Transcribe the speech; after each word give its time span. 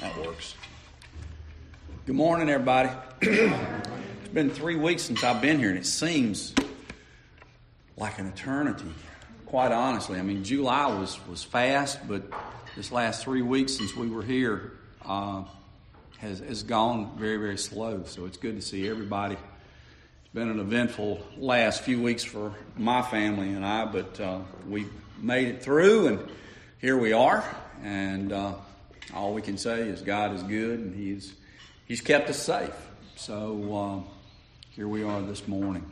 That 0.00 0.16
works. 0.24 0.54
Good 2.06 2.16
morning, 2.16 2.48
everybody. 2.48 2.88
it's 3.20 4.28
been 4.32 4.48
three 4.48 4.76
weeks 4.76 5.02
since 5.02 5.22
I've 5.22 5.42
been 5.42 5.58
here, 5.58 5.68
and 5.68 5.78
it 5.78 5.84
seems 5.84 6.54
like 7.98 8.18
an 8.18 8.26
eternity. 8.26 8.90
Quite 9.44 9.70
honestly, 9.70 10.18
I 10.18 10.22
mean, 10.22 10.44
July 10.44 10.86
was 10.86 11.20
was 11.28 11.44
fast, 11.44 12.08
but 12.08 12.22
this 12.74 12.90
last 12.90 13.22
three 13.22 13.42
weeks 13.42 13.76
since 13.76 13.94
we 13.94 14.08
were 14.08 14.22
here 14.22 14.72
uh, 15.04 15.44
has 16.18 16.40
has 16.40 16.62
gone 16.62 17.16
very 17.18 17.36
very 17.36 17.58
slow. 17.58 18.04
So 18.04 18.24
it's 18.24 18.38
good 18.38 18.56
to 18.56 18.62
see 18.62 18.88
everybody. 18.88 19.34
It's 19.34 20.34
been 20.34 20.48
an 20.48 20.58
eventful 20.58 21.20
last 21.36 21.82
few 21.82 22.02
weeks 22.02 22.24
for 22.24 22.54
my 22.78 23.02
family 23.02 23.50
and 23.50 23.64
I, 23.64 23.84
but 23.84 24.18
uh, 24.18 24.40
we 24.66 24.86
made 25.18 25.48
it 25.48 25.62
through, 25.62 26.06
and 26.06 26.30
here 26.80 26.96
we 26.96 27.12
are, 27.12 27.44
and. 27.82 28.32
Uh, 28.32 28.54
all 29.14 29.34
we 29.34 29.42
can 29.42 29.58
say 29.58 29.82
is 29.82 30.02
God 30.02 30.34
is 30.34 30.42
good 30.42 30.80
and 30.80 30.94
He's 30.94 31.32
He's 31.86 32.00
kept 32.00 32.30
us 32.30 32.38
safe. 32.38 32.74
So 33.16 33.74
uh, 33.74 34.10
here 34.70 34.88
we 34.88 35.02
are 35.02 35.20
this 35.20 35.46
morning. 35.46 35.90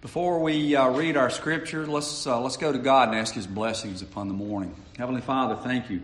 Before 0.00 0.38
we 0.38 0.76
uh, 0.76 0.90
read 0.90 1.16
our 1.16 1.30
scripture, 1.30 1.86
let's 1.86 2.26
uh, 2.26 2.40
let's 2.40 2.56
go 2.56 2.72
to 2.72 2.78
God 2.78 3.08
and 3.08 3.18
ask 3.18 3.34
His 3.34 3.46
blessings 3.46 4.02
upon 4.02 4.28
the 4.28 4.34
morning. 4.34 4.74
Heavenly 4.96 5.22
Father, 5.22 5.56
thank 5.56 5.90
you, 5.90 6.02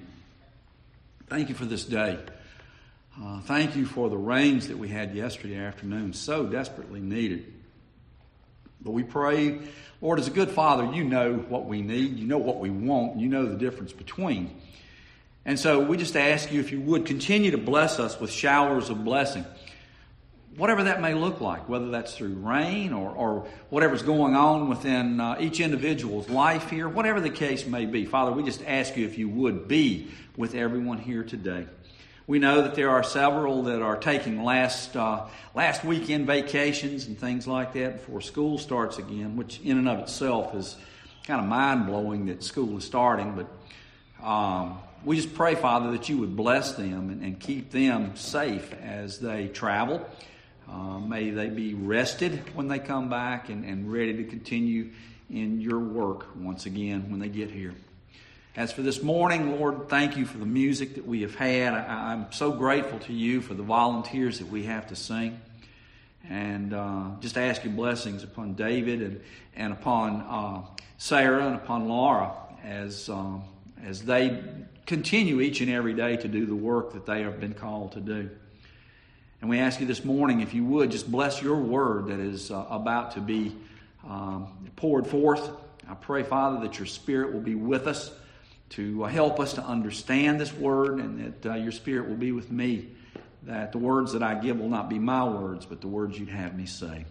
thank 1.29 1.49
you 1.49 1.55
for 1.55 1.67
this 1.67 1.85
day. 1.85 2.19
Uh, 3.21 3.41
thank 3.43 3.77
you 3.77 3.85
for 3.85 4.09
the 4.09 4.17
rains 4.17 4.69
that 4.69 4.79
we 4.79 4.89
had 4.89 5.15
yesterday 5.15 5.59
afternoon, 5.59 6.15
so 6.15 6.47
desperately 6.47 7.01
needed. 7.01 7.53
But 8.81 8.93
we 8.93 9.03
pray, 9.03 9.59
Lord, 10.01 10.19
as 10.19 10.27
a 10.27 10.31
good 10.31 10.51
Father, 10.51 10.95
you 10.95 11.05
know 11.05 11.35
what 11.35 11.67
we 11.67 11.83
need, 11.83 12.17
you 12.17 12.27
know 12.27 12.39
what 12.39 12.59
we 12.59 12.71
want, 12.71 13.21
you 13.21 13.29
know 13.29 13.45
the 13.45 13.57
difference 13.57 13.93
between. 13.93 14.57
And 15.45 15.59
so 15.59 15.81
we 15.81 15.97
just 15.97 16.17
ask 16.17 16.53
you 16.53 16.61
if 16.61 16.71
you 16.71 16.81
would 16.81 17.07
continue 17.07 17.53
to 17.53 17.59
bless 17.59 17.99
us 17.99 18.21
with 18.21 18.31
showers 18.31 18.91
of 18.91 19.05
blessing. 19.05 19.45
Whatever 20.57 20.85
that 20.85 21.01
may 21.01 21.15
look 21.15 21.41
like, 21.41 21.69
whether 21.69 21.91
that's 21.91 22.15
through 22.15 22.35
rain 22.35 22.93
or, 22.93 23.11
or 23.11 23.47
whatever's 23.71 24.03
going 24.03 24.35
on 24.35 24.69
within 24.69 25.21
uh, 25.21 25.37
each 25.41 25.61
individual's 25.61 26.29
life 26.29 26.69
here, 26.69 26.89
whatever 26.89 27.21
the 27.21 27.31
case 27.31 27.65
may 27.67 27.87
be. 27.87 28.05
Father, 28.05 28.33
we 28.33 28.43
just 28.43 28.63
ask 28.67 28.97
you 28.97 29.07
if 29.07 29.17
you 29.17 29.29
would 29.29 29.69
be 29.69 30.09
with 30.37 30.55
everyone 30.55 30.99
here 30.99 31.23
today. 31.23 31.67
We 32.27 32.39
know 32.39 32.63
that 32.63 32.75
there 32.75 32.91
are 32.91 33.03
several 33.03 33.65
that 33.65 33.81
are 33.81 33.97
taking 33.97 34.45
last 34.45 34.97
uh, 34.97 35.27
last 35.55 35.83
weekend 35.83 36.27
vacations 36.27 37.07
and 37.07 37.19
things 37.19 37.47
like 37.47 37.73
that 37.73 37.95
before 37.95 38.21
school 38.21 38.59
starts 38.59 38.99
again, 38.99 39.37
which 39.37 39.61
in 39.61 39.79
and 39.79 39.89
of 39.89 39.99
itself 40.01 40.55
is 40.55 40.77
kind 41.27 41.41
of 41.41 41.47
mind 41.47 41.87
blowing 41.87 42.27
that 42.27 42.45
school 42.45 42.77
is 42.77 42.85
starting. 42.85 43.35
But 43.35 44.25
um, 44.25 44.79
we 45.05 45.17
just 45.17 45.35
pray, 45.35 45.55
Father, 45.55 45.93
that 45.93 46.09
you 46.09 46.19
would 46.19 46.37
bless 46.37 46.73
them 46.73 47.11
and, 47.11 47.23
and 47.23 47.41
keep 47.41 47.71
them 47.71 48.17
safe 48.17 48.75
as 48.83 49.19
they 49.19 49.49
travel. 49.49 50.07
Uh, 50.69 50.99
may 50.99 51.31
they 51.31 51.49
be 51.49 51.75
rested 51.75 52.55
when 52.55 52.69
they 52.69 52.79
come 52.79 53.09
back 53.09 53.49
and, 53.49 53.65
and 53.65 53.91
ready 53.91 54.17
to 54.19 54.25
continue 54.25 54.91
in 55.31 55.61
your 55.61 55.79
work 55.79 56.27
once 56.37 56.67
again 56.67 57.11
when 57.11 57.19
they 57.19 57.29
get 57.29 57.51
here. 57.51 57.75
As 58.57 58.73
for 58.73 58.83
this 58.83 59.03
morning, 59.03 59.59
Lord, 59.59 59.89
thank 59.89 60.17
you 60.17 60.27
for 60.27 60.39
the 60.39 60.47
music 60.47 60.97
that 60.97 61.07
we 61.07 61.23
have 61.23 61.35
had. 61.35 61.73
I, 61.73 62.13
am 62.13 62.27
so 62.31 62.53
grateful 62.53 62.99
to 63.01 63.13
you 63.13 63.41
for 63.41 63.55
the 63.55 63.63
volunteers 63.63 64.39
that 64.41 64.49
we 64.49 64.65
have 64.65 64.89
to 64.89 64.97
sing. 64.97 65.41
And 66.29 66.75
uh, 66.75 67.11
just 67.21 67.39
ask 67.39 67.65
your 67.65 67.73
blessings 67.73 68.23
upon 68.23 68.55
David 68.55 69.01
and, 69.01 69.21
and 69.57 69.73
upon 69.73 70.21
uh, 70.21 70.63
Sarah 70.99 71.47
and 71.47 71.57
upon 71.57 71.89
Laura 71.89 72.33
as, 72.63 73.09
um, 73.09 73.45
as 73.85 74.03
they 74.03 74.43
continue 74.91 75.41
each 75.41 75.61
and 75.61 75.71
every 75.71 75.95
day 75.95 76.17
to 76.17 76.27
do 76.27 76.45
the 76.45 76.55
work 76.55 76.95
that 76.95 77.07
they 77.07 77.23
have 77.23 77.39
been 77.39 77.55
called 77.55 77.93
to 77.93 78.01
do. 78.01 78.29
And 79.41 79.49
we 79.49 79.61
ask 79.61 79.79
you 79.79 79.87
this 79.87 80.05
morning, 80.05 80.41
if 80.41 80.53
you 80.53 80.65
would, 80.65 80.91
just 80.91 81.09
bless 81.09 81.41
your 81.41 81.55
word 81.55 82.09
that 82.09 82.19
is 82.19 82.51
uh, 82.51 82.67
about 82.69 83.13
to 83.13 83.21
be 83.21 83.55
um, 84.05 84.49
poured 84.75 85.07
forth. 85.07 85.49
I 85.89 85.95
pray, 85.95 86.25
Father, 86.25 86.67
that 86.67 86.81
your 86.81 86.87
Spirit 86.87 87.33
will 87.33 87.41
be 87.41 87.55
with 87.55 87.87
us 87.87 88.11
to 88.71 89.05
uh, 89.05 89.07
help 89.07 89.39
us 89.39 89.53
to 89.53 89.63
understand 89.63 90.41
this 90.41 90.53
word 90.53 90.99
and 90.99 91.41
that 91.41 91.53
uh, 91.53 91.55
your 91.55 91.71
Spirit 91.71 92.09
will 92.09 92.17
be 92.17 92.33
with 92.33 92.51
me, 92.51 92.89
that 93.45 93.71
the 93.71 93.79
words 93.79 94.15
that 94.15 94.25
I 94.25 94.35
give 94.35 94.59
will 94.59 94.69
not 94.69 94.91
be 94.91 94.99
my 94.99 95.23
words, 95.23 95.67
but 95.67 95.81
the 95.81 95.87
words 95.87 96.19
you'd 96.19 96.31
have 96.31 96.57
me 96.57 96.67
say. 96.67 97.07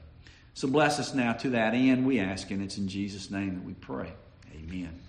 So 0.53 0.67
bless 0.67 0.99
us 0.99 1.13
now 1.13 1.31
to 1.31 1.51
that 1.51 1.75
end, 1.75 2.05
we 2.05 2.19
ask, 2.19 2.51
and 2.51 2.61
it's 2.61 2.77
in 2.77 2.89
Jesus' 2.89 3.31
name 3.31 3.55
that 3.55 3.63
we 3.63 3.73
pray. 3.73 4.11
Amen. 4.53 4.99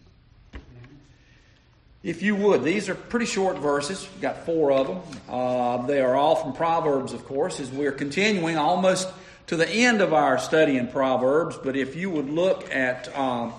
If 2.03 2.23
you 2.23 2.35
would, 2.35 2.65
these 2.65 2.89
are 2.89 2.95
pretty 2.95 3.27
short 3.27 3.59
verses. 3.59 4.09
We've 4.13 4.23
got 4.23 4.47
four 4.47 4.73
of 4.73 4.87
them. 4.87 5.21
Uh, 5.29 5.87
they 5.87 6.01
are 6.01 6.15
all 6.15 6.35
from 6.35 6.55
Proverbs, 6.55 7.13
of 7.13 7.27
course, 7.27 7.61
as 7.61 7.71
we're 7.71 7.93
continuing 7.93 8.57
almost 8.57 9.07
to 9.49 9.57
the 9.57 9.69
end 9.69 10.01
of 10.01 10.15
our 10.15 10.39
study 10.39 10.79
in 10.79 10.89
Proverbs. 10.89 11.59
But 11.63 11.77
if 11.77 11.97
you 11.97 12.09
would 12.09 12.31
look 12.31 12.75
at 12.75 13.15
um, 13.15 13.53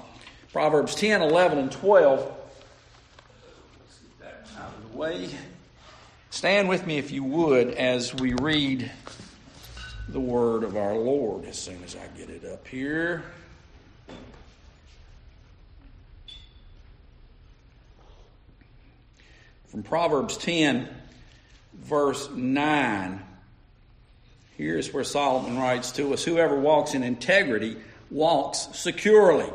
Proverbs 0.51 0.95
10, 0.95 1.21
11, 1.21 1.59
and 1.59 1.71
12, 1.71 2.19
out 4.57 4.73
of 4.73 4.91
the 4.91 4.97
way. 4.97 5.29
Stand 6.31 6.67
with 6.67 6.87
me, 6.87 6.97
if 6.97 7.11
you 7.11 7.23
would, 7.23 7.71
as 7.75 8.15
we 8.15 8.33
read 8.33 8.89
the 10.09 10.19
word 10.19 10.63
of 10.63 10.75
our 10.77 10.95
Lord 10.95 11.45
as 11.45 11.59
soon 11.59 11.83
as 11.83 11.95
I 11.95 12.07
get 12.17 12.29
it 12.29 12.43
up 12.45 12.67
here. 12.67 13.23
From 19.71 19.83
Proverbs 19.83 20.35
10, 20.35 20.89
verse 21.73 22.29
9. 22.29 23.21
Here's 24.57 24.93
where 24.93 25.05
Solomon 25.05 25.57
writes 25.57 25.93
to 25.93 26.13
us 26.13 26.25
Whoever 26.25 26.59
walks 26.59 26.93
in 26.93 27.03
integrity 27.03 27.77
walks 28.09 28.67
securely, 28.73 29.49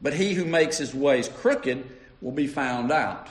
but 0.00 0.14
he 0.14 0.32
who 0.32 0.46
makes 0.46 0.78
his 0.78 0.94
ways 0.94 1.28
crooked 1.28 1.86
will 2.22 2.32
be 2.32 2.46
found 2.46 2.90
out. 2.90 3.28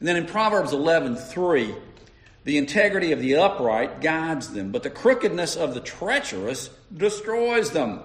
And 0.00 0.08
then 0.08 0.16
in 0.16 0.26
Proverbs 0.26 0.72
11, 0.72 1.14
3, 1.14 1.72
the 2.42 2.58
integrity 2.58 3.12
of 3.12 3.20
the 3.20 3.36
upright 3.36 4.00
guides 4.00 4.48
them, 4.48 4.72
but 4.72 4.82
the 4.82 4.90
crookedness 4.90 5.54
of 5.54 5.74
the 5.74 5.80
treacherous 5.80 6.68
destroys 6.94 7.70
them. 7.70 8.00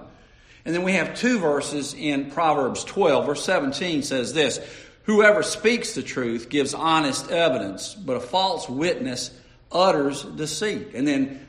And 0.65 0.75
then 0.75 0.83
we 0.83 0.91
have 0.91 1.17
two 1.17 1.39
verses 1.39 1.95
in 1.95 2.29
Proverbs 2.29 2.83
12. 2.83 3.25
Verse 3.25 3.43
17 3.43 4.03
says 4.03 4.33
this 4.33 4.59
Whoever 5.07 5.41
speaks 5.41 5.95
the 5.95 6.03
truth 6.03 6.49
gives 6.49 6.73
honest 6.73 7.31
evidence, 7.31 7.95
but 7.95 8.17
a 8.17 8.19
false 8.19 8.67
witness 8.67 9.31
utters 9.71 10.23
deceit. 10.23 10.89
And 10.93 11.07
then 11.07 11.47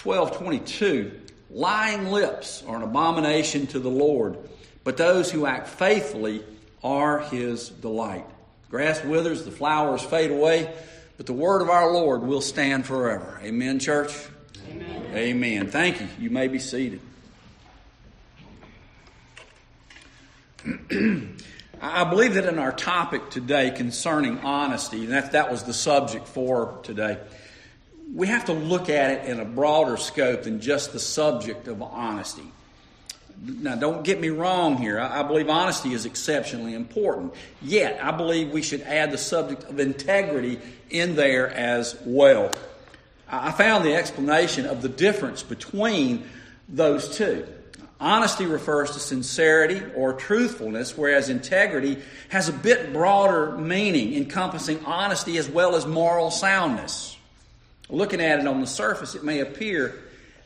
1222, 0.00 1.20
lying 1.50 2.06
lips 2.12 2.62
are 2.68 2.76
an 2.76 2.82
abomination 2.82 3.66
to 3.68 3.80
the 3.80 3.90
Lord, 3.90 4.38
but 4.84 4.96
those 4.96 5.28
who 5.28 5.44
act 5.44 5.66
faithfully 5.66 6.44
are 6.84 7.18
his 7.18 7.68
delight. 7.68 8.26
Grass 8.70 9.02
withers, 9.02 9.44
the 9.44 9.50
flowers 9.50 10.02
fade 10.02 10.30
away, 10.30 10.72
but 11.16 11.26
the 11.26 11.32
word 11.32 11.62
of 11.62 11.70
our 11.70 11.92
Lord 11.92 12.22
will 12.22 12.40
stand 12.40 12.86
forever. 12.86 13.40
Amen, 13.42 13.80
church? 13.80 14.12
Amen. 14.70 15.06
Amen. 15.16 15.68
Thank 15.68 16.00
you. 16.00 16.06
You 16.20 16.30
may 16.30 16.46
be 16.46 16.60
seated. 16.60 17.00
I 21.80 22.04
believe 22.04 22.34
that 22.34 22.46
in 22.46 22.58
our 22.58 22.72
topic 22.72 23.30
today 23.30 23.70
concerning 23.70 24.38
honesty, 24.40 25.04
and 25.04 25.12
that, 25.12 25.32
that 25.32 25.50
was 25.50 25.64
the 25.64 25.74
subject 25.74 26.28
for 26.28 26.78
today, 26.82 27.18
we 28.14 28.26
have 28.26 28.46
to 28.46 28.52
look 28.52 28.88
at 28.88 29.10
it 29.10 29.30
in 29.30 29.40
a 29.40 29.44
broader 29.44 29.96
scope 29.96 30.44
than 30.44 30.60
just 30.60 30.92
the 30.92 31.00
subject 31.00 31.68
of 31.68 31.82
honesty. 31.82 32.44
Now, 33.42 33.74
don't 33.74 34.04
get 34.04 34.20
me 34.20 34.28
wrong 34.28 34.76
here. 34.76 35.00
I, 35.00 35.20
I 35.20 35.22
believe 35.22 35.48
honesty 35.48 35.92
is 35.92 36.06
exceptionally 36.06 36.74
important. 36.74 37.34
Yet, 37.60 38.02
I 38.02 38.10
believe 38.10 38.50
we 38.50 38.62
should 38.62 38.82
add 38.82 39.10
the 39.10 39.18
subject 39.18 39.64
of 39.64 39.80
integrity 39.80 40.60
in 40.90 41.16
there 41.16 41.50
as 41.50 41.96
well. 42.04 42.54
I 43.28 43.50
found 43.52 43.84
the 43.84 43.94
explanation 43.94 44.66
of 44.66 44.82
the 44.82 44.88
difference 44.88 45.42
between 45.42 46.28
those 46.68 47.16
two. 47.16 47.46
Honesty 48.04 48.44
refers 48.44 48.90
to 48.90 48.98
sincerity 48.98 49.80
or 49.96 50.12
truthfulness, 50.12 50.94
whereas 50.94 51.30
integrity 51.30 52.02
has 52.28 52.50
a 52.50 52.52
bit 52.52 52.92
broader 52.92 53.56
meaning, 53.56 54.12
encompassing 54.14 54.84
honesty 54.84 55.38
as 55.38 55.48
well 55.48 55.74
as 55.74 55.86
moral 55.86 56.30
soundness. 56.30 57.16
Looking 57.88 58.20
at 58.20 58.40
it 58.40 58.46
on 58.46 58.60
the 58.60 58.66
surface, 58.66 59.14
it 59.14 59.24
may 59.24 59.40
appear 59.40 59.98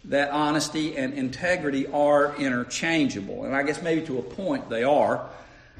that 0.04 0.30
honesty 0.30 0.96
and 0.96 1.14
integrity 1.14 1.88
are 1.88 2.36
interchangeable, 2.36 3.42
and 3.42 3.52
I 3.56 3.64
guess 3.64 3.82
maybe 3.82 4.06
to 4.06 4.20
a 4.20 4.22
point 4.22 4.70
they 4.70 4.84
are. 4.84 5.28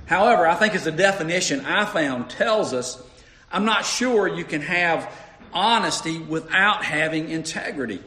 However, 0.07 0.49
I 0.49 0.57
think 0.57 0.75
as 0.75 0.83
the 0.83 0.91
definition 0.91 1.65
I 1.65 1.85
found 1.85 2.29
tells 2.29 2.73
us, 2.73 3.01
I'm 3.53 3.65
not 3.65 3.85
sure 3.85 4.27
you 4.27 4.45
can 4.45 4.63
have 4.63 5.09
honesty 5.53 6.19
without 6.19 6.85
having 6.85 7.29
integrity, 7.29 8.01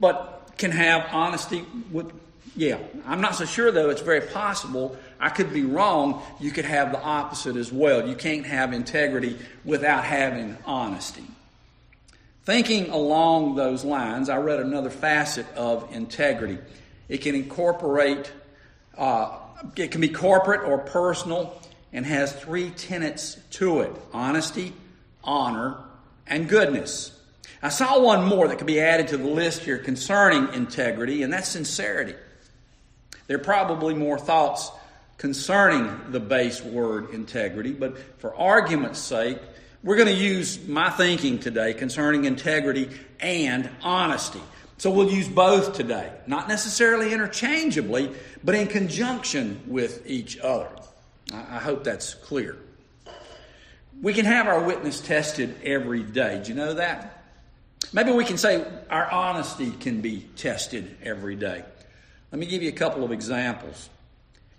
but 0.00 0.52
can 0.56 0.70
have 0.70 1.06
honesty 1.12 1.66
with 1.92 2.10
yeah, 2.56 2.78
I'm 3.06 3.20
not 3.20 3.34
so 3.34 3.44
sure 3.44 3.70
though 3.70 3.90
it's 3.90 4.02
very 4.02 4.20
possible 4.20 4.96
I 5.20 5.28
could 5.28 5.52
be 5.52 5.64
wrong. 5.64 6.22
You 6.40 6.50
could 6.50 6.64
have 6.64 6.92
the 6.92 7.02
opposite 7.02 7.56
as 7.56 7.70
well. 7.70 8.08
You 8.08 8.16
can't 8.16 8.46
have 8.46 8.72
integrity 8.72 9.36
without 9.66 10.02
having 10.02 10.56
honesty. 10.64 11.24
Thinking 12.44 12.88
along 12.88 13.56
those 13.56 13.84
lines, 13.84 14.30
I 14.30 14.38
read 14.38 14.60
another 14.60 14.88
facet 14.88 15.46
of 15.54 15.94
integrity. 15.94 16.58
It 17.10 17.18
can 17.18 17.34
incorporate, 17.34 18.32
uh, 18.96 19.36
it 19.76 19.90
can 19.90 20.00
be 20.00 20.08
corporate 20.08 20.62
or 20.62 20.78
personal, 20.78 21.60
and 21.92 22.06
has 22.06 22.32
three 22.32 22.70
tenets 22.70 23.36
to 23.50 23.80
it 23.80 23.92
honesty, 24.14 24.72
honor, 25.22 25.76
and 26.26 26.48
goodness. 26.48 27.14
I 27.62 27.68
saw 27.68 28.00
one 28.00 28.24
more 28.24 28.48
that 28.48 28.56
could 28.56 28.66
be 28.66 28.80
added 28.80 29.08
to 29.08 29.18
the 29.18 29.28
list 29.28 29.62
here 29.62 29.76
concerning 29.76 30.54
integrity, 30.54 31.22
and 31.22 31.30
that's 31.30 31.48
sincerity. 31.48 32.14
There 33.30 33.36
are 33.36 33.44
probably 33.44 33.94
more 33.94 34.18
thoughts 34.18 34.72
concerning 35.16 36.10
the 36.10 36.18
base 36.18 36.60
word 36.64 37.10
integrity, 37.10 37.70
but 37.70 37.96
for 38.18 38.34
argument's 38.34 38.98
sake, 38.98 39.38
we're 39.84 39.94
going 39.94 40.08
to 40.08 40.12
use 40.12 40.66
my 40.66 40.90
thinking 40.90 41.38
today 41.38 41.72
concerning 41.72 42.24
integrity 42.24 42.90
and 43.20 43.70
honesty. 43.82 44.40
So 44.78 44.90
we'll 44.90 45.12
use 45.12 45.28
both 45.28 45.74
today, 45.74 46.10
not 46.26 46.48
necessarily 46.48 47.12
interchangeably, 47.12 48.10
but 48.42 48.56
in 48.56 48.66
conjunction 48.66 49.62
with 49.68 50.04
each 50.10 50.36
other. 50.40 50.68
I 51.32 51.60
hope 51.60 51.84
that's 51.84 52.14
clear. 52.14 52.56
We 54.02 54.12
can 54.12 54.24
have 54.24 54.48
our 54.48 54.64
witness 54.64 55.00
tested 55.00 55.54
every 55.62 56.02
day. 56.02 56.40
Do 56.42 56.48
you 56.48 56.56
know 56.56 56.74
that? 56.74 57.22
Maybe 57.92 58.10
we 58.10 58.24
can 58.24 58.38
say 58.38 58.66
our 58.90 59.08
honesty 59.08 59.70
can 59.70 60.00
be 60.00 60.26
tested 60.34 60.96
every 61.00 61.36
day. 61.36 61.62
Let 62.32 62.38
me 62.38 62.46
give 62.46 62.62
you 62.62 62.68
a 62.68 62.72
couple 62.72 63.04
of 63.04 63.10
examples. 63.10 63.90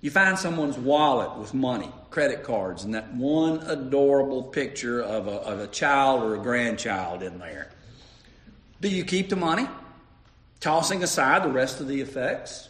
You 0.02 0.10
find 0.12 0.38
someone's 0.38 0.78
wallet 0.78 1.38
with 1.38 1.54
money, 1.54 1.90
credit 2.10 2.44
cards, 2.44 2.84
and 2.84 2.96
that 2.96 3.14
one 3.14 3.60
adorable 3.60 4.44
picture 4.44 5.02
of 5.02 5.28
a, 5.28 5.32
of 5.32 5.60
a 5.60 5.68
child 5.68 6.24
or 6.24 6.36
a 6.36 6.40
grandchild 6.40 7.22
in 7.22 7.38
there. 7.40 7.70
Do 8.82 8.90
you 8.90 9.06
keep 9.06 9.30
the 9.30 9.36
money, 9.36 9.68
tossing 10.60 11.04
aside 11.04 11.44
the 11.44 11.52
rest 11.52 11.80
of 11.80 11.88
the 11.88 12.02
effects? 12.02 12.68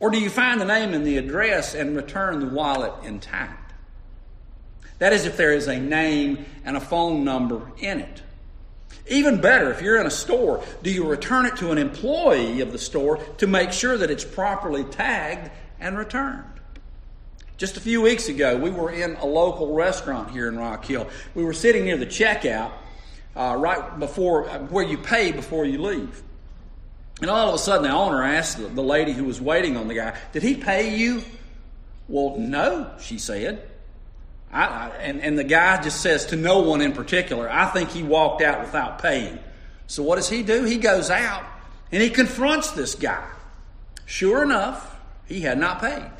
Or 0.00 0.10
do 0.10 0.18
you 0.18 0.30
find 0.30 0.60
the 0.60 0.64
name 0.64 0.94
and 0.94 1.06
the 1.06 1.18
address 1.18 1.74
and 1.74 1.94
return 1.94 2.40
the 2.40 2.46
wallet 2.46 2.92
intact? 3.04 3.74
That 4.98 5.12
is, 5.12 5.26
if 5.26 5.36
there 5.36 5.52
is 5.52 5.68
a 5.68 5.78
name 5.78 6.46
and 6.64 6.76
a 6.76 6.80
phone 6.80 7.24
number 7.24 7.70
in 7.78 8.00
it. 8.00 8.22
Even 9.08 9.40
better, 9.40 9.70
if 9.70 9.82
you're 9.82 10.00
in 10.00 10.06
a 10.06 10.10
store, 10.10 10.64
do 10.82 10.90
you 10.90 11.06
return 11.06 11.46
it 11.46 11.56
to 11.58 11.70
an 11.70 11.78
employee 11.78 12.60
of 12.60 12.72
the 12.72 12.78
store 12.78 13.18
to 13.38 13.46
make 13.46 13.72
sure 13.72 13.96
that 13.96 14.10
it's 14.10 14.24
properly 14.24 14.84
tagged 14.84 15.50
and 15.80 15.96
returned. 15.96 16.44
Just 17.56 17.76
a 17.76 17.80
few 17.80 18.02
weeks 18.02 18.28
ago, 18.28 18.56
we 18.56 18.70
were 18.70 18.90
in 18.90 19.16
a 19.16 19.26
local 19.26 19.72
restaurant 19.74 20.30
here 20.30 20.48
in 20.48 20.58
Rock 20.58 20.84
Hill. 20.84 21.08
We 21.34 21.44
were 21.44 21.54
sitting 21.54 21.84
near 21.84 21.96
the 21.96 22.06
checkout, 22.06 22.72
uh, 23.34 23.56
right 23.58 23.98
before 23.98 24.48
uh, 24.48 24.58
where 24.58 24.84
you 24.84 24.98
pay 24.98 25.32
before 25.32 25.64
you 25.64 25.80
leave. 25.80 26.22
And 27.22 27.30
all 27.30 27.48
of 27.48 27.54
a 27.54 27.58
sudden, 27.58 27.84
the 27.84 27.94
owner 27.94 28.22
asked 28.22 28.58
the, 28.58 28.66
the 28.66 28.82
lady 28.82 29.12
who 29.12 29.24
was 29.24 29.40
waiting 29.40 29.76
on 29.78 29.88
the 29.88 29.94
guy, 29.94 30.18
"Did 30.32 30.42
he 30.42 30.54
pay 30.54 30.96
you?" 30.96 31.22
Well, 32.08 32.36
no, 32.38 32.90
she 33.00 33.18
said. 33.18 33.66
I, 34.56 34.88
and, 35.00 35.20
and 35.20 35.38
the 35.38 35.44
guy 35.44 35.82
just 35.82 36.00
says 36.00 36.26
to 36.26 36.36
no 36.36 36.60
one 36.60 36.80
in 36.80 36.92
particular, 36.92 37.50
I 37.50 37.66
think 37.66 37.90
he 37.90 38.02
walked 38.02 38.42
out 38.42 38.60
without 38.60 39.00
paying. 39.00 39.38
So 39.86 40.02
what 40.02 40.16
does 40.16 40.28
he 40.28 40.42
do? 40.42 40.64
He 40.64 40.78
goes 40.78 41.10
out 41.10 41.44
and 41.92 42.02
he 42.02 42.10
confronts 42.10 42.70
this 42.70 42.94
guy. 42.94 43.28
Sure 44.06 44.42
enough, 44.42 44.96
he 45.26 45.40
had 45.40 45.58
not 45.58 45.80
paid. 45.80 46.10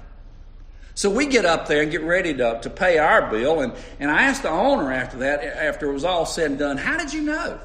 So 0.95 1.11
we 1.11 1.27
get 1.27 1.45
up 1.45 1.69
there 1.69 1.83
and 1.83 1.91
get 1.91 2.03
ready 2.03 2.35
to, 2.35 2.59
to 2.63 2.71
pay 2.71 2.99
our 2.99 3.31
bill. 3.31 3.61
And, 3.61 3.73
and 4.01 4.11
I 4.11 4.25
asked 4.25 4.43
the 4.43 4.51
owner 4.51 4.93
after 4.93 5.19
that, 5.19 5.45
after 5.45 5.91
it 5.91 5.93
was 5.93 6.05
all 6.05 6.27
said 6.27 6.51
and 6.51 6.59
done, 6.59 6.79
how 6.79 6.97
did 6.97 7.13
you 7.13 7.23
know? 7.23 7.61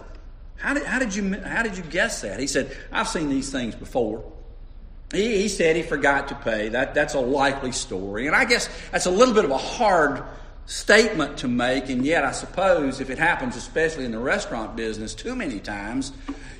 How 0.58 0.74
did, 0.74 0.84
how 0.84 1.00
did, 1.00 1.16
you, 1.16 1.40
how 1.40 1.64
did 1.64 1.78
you 1.78 1.84
guess 1.84 2.22
that? 2.22 2.40
He 2.40 2.48
said, 2.48 2.76
I've 2.92 3.08
seen 3.08 3.30
these 3.30 3.52
things 3.52 3.74
before. 3.74 4.24
He, 5.14 5.38
he 5.42 5.48
said 5.48 5.76
he 5.76 5.82
forgot 5.82 6.28
to 6.30 6.36
pay. 6.36 6.70
That, 6.70 6.94
that's 6.94 7.14
a 7.14 7.20
likely 7.20 7.72
story. 7.72 8.28
And 8.28 8.36
I 8.36 8.46
guess 8.46 8.70
that's 8.92 9.06
a 9.06 9.12
little 9.12 9.34
bit 9.34 9.46
of 9.46 9.52
a 9.52 9.58
hard 9.58 10.24
statement 10.66 11.38
to 11.40 11.48
make. 11.48 11.90
And 11.90 12.06
yet, 12.06 12.24
I 12.24 12.32
suppose 12.32 13.00
if 13.02 13.10
it 13.10 13.18
happens, 13.18 13.56
especially 13.56 14.06
in 14.06 14.12
the 14.12 14.20
restaurant 14.20 14.76
business, 14.76 15.14
too 15.14 15.36
many 15.36 15.60
times, 15.60 16.14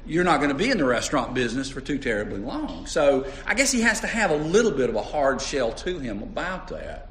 you're 0.06 0.24
not 0.24 0.38
going 0.38 0.50
to 0.50 0.56
be 0.56 0.70
in 0.70 0.78
the 0.78 0.86
restaurant 0.86 1.34
business 1.34 1.70
for 1.70 1.82
too 1.82 1.98
terribly 1.98 2.40
long. 2.40 2.86
So 2.88 3.26
I 3.46 3.54
guess 3.54 3.72
he 3.72 3.82
has 3.82 4.02
to 4.02 4.08
have 4.08 4.32
a 4.32 4.36
little 4.36 4.72
bit 4.72 4.90
of 4.90 4.96
a 4.96 5.02
hard 5.02 5.42
shell 5.42 5.72
to 5.74 6.00
him 6.00 6.24
about 6.24 6.68
that. 6.70 7.10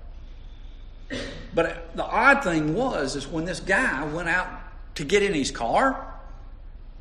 But 1.54 1.96
the 1.96 2.04
odd 2.04 2.44
thing 2.44 2.74
was, 2.74 3.16
is 3.16 3.26
when 3.26 3.44
this 3.44 3.60
guy 3.60 4.04
went 4.04 4.28
out 4.28 4.48
to 4.96 5.04
get 5.04 5.22
in 5.22 5.34
his 5.34 5.50
car, 5.50 6.06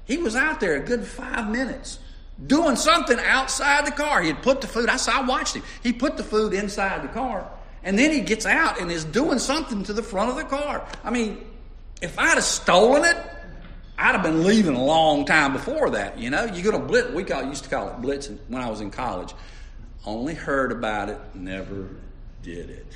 he 0.06 0.18
was 0.18 0.36
out 0.36 0.60
there 0.60 0.76
a 0.76 0.80
good 0.80 1.06
five 1.06 1.50
minutes 1.50 2.00
doing 2.46 2.76
something 2.76 3.20
outside 3.20 3.86
the 3.86 3.92
car. 3.92 4.22
He 4.22 4.30
had 4.30 4.42
put 4.42 4.62
the 4.62 4.68
food, 4.68 4.90
I 4.90 4.98
saw, 4.98 5.22
I 5.22 5.26
watched 5.26 5.56
him. 5.56 5.64
He 5.84 5.94
put 5.94 6.18
the 6.18 6.24
food 6.24 6.54
inside 6.54 7.04
the 7.04 7.10
car, 7.10 7.50
and 7.84 7.98
then 7.98 8.12
he 8.12 8.22
gets 8.22 8.46
out 8.46 8.80
and 8.80 8.92
is 8.92 9.06
doing 9.06 9.40
something 9.40 9.84
to 9.84 9.94
the 9.94 10.04
front 10.04 10.30
of 10.30 10.36
the 10.36 10.44
car. 10.44 10.88
I 11.04 11.10
mean, 11.12 11.46
if 12.02 12.18
I'd 12.18 12.36
have 12.36 12.44
stolen 12.44 13.04
it, 13.06 13.18
I'd 13.98 14.16
have 14.16 14.24
been 14.24 14.44
leaving 14.44 14.76
a 14.76 14.84
long 14.84 15.26
time 15.26 15.54
before 15.54 15.90
that. 15.92 16.18
You 16.18 16.30
know, 16.30 16.46
you 16.46 16.64
go 16.64 16.72
to 16.72 16.80
blitz. 16.80 17.12
We 17.12 17.24
call, 17.24 17.44
used 17.44 17.66
to 17.66 17.70
call 17.70 17.90
it 17.90 18.02
blitzing 18.02 18.38
when 18.48 18.62
I 18.62 18.70
was 18.70 18.80
in 18.80 18.92
college. 18.92 19.34
Only 20.06 20.34
heard 20.34 20.72
about 20.72 21.10
it, 21.10 21.20
never 21.34 21.90
did 22.42 22.70
it. 22.70 22.88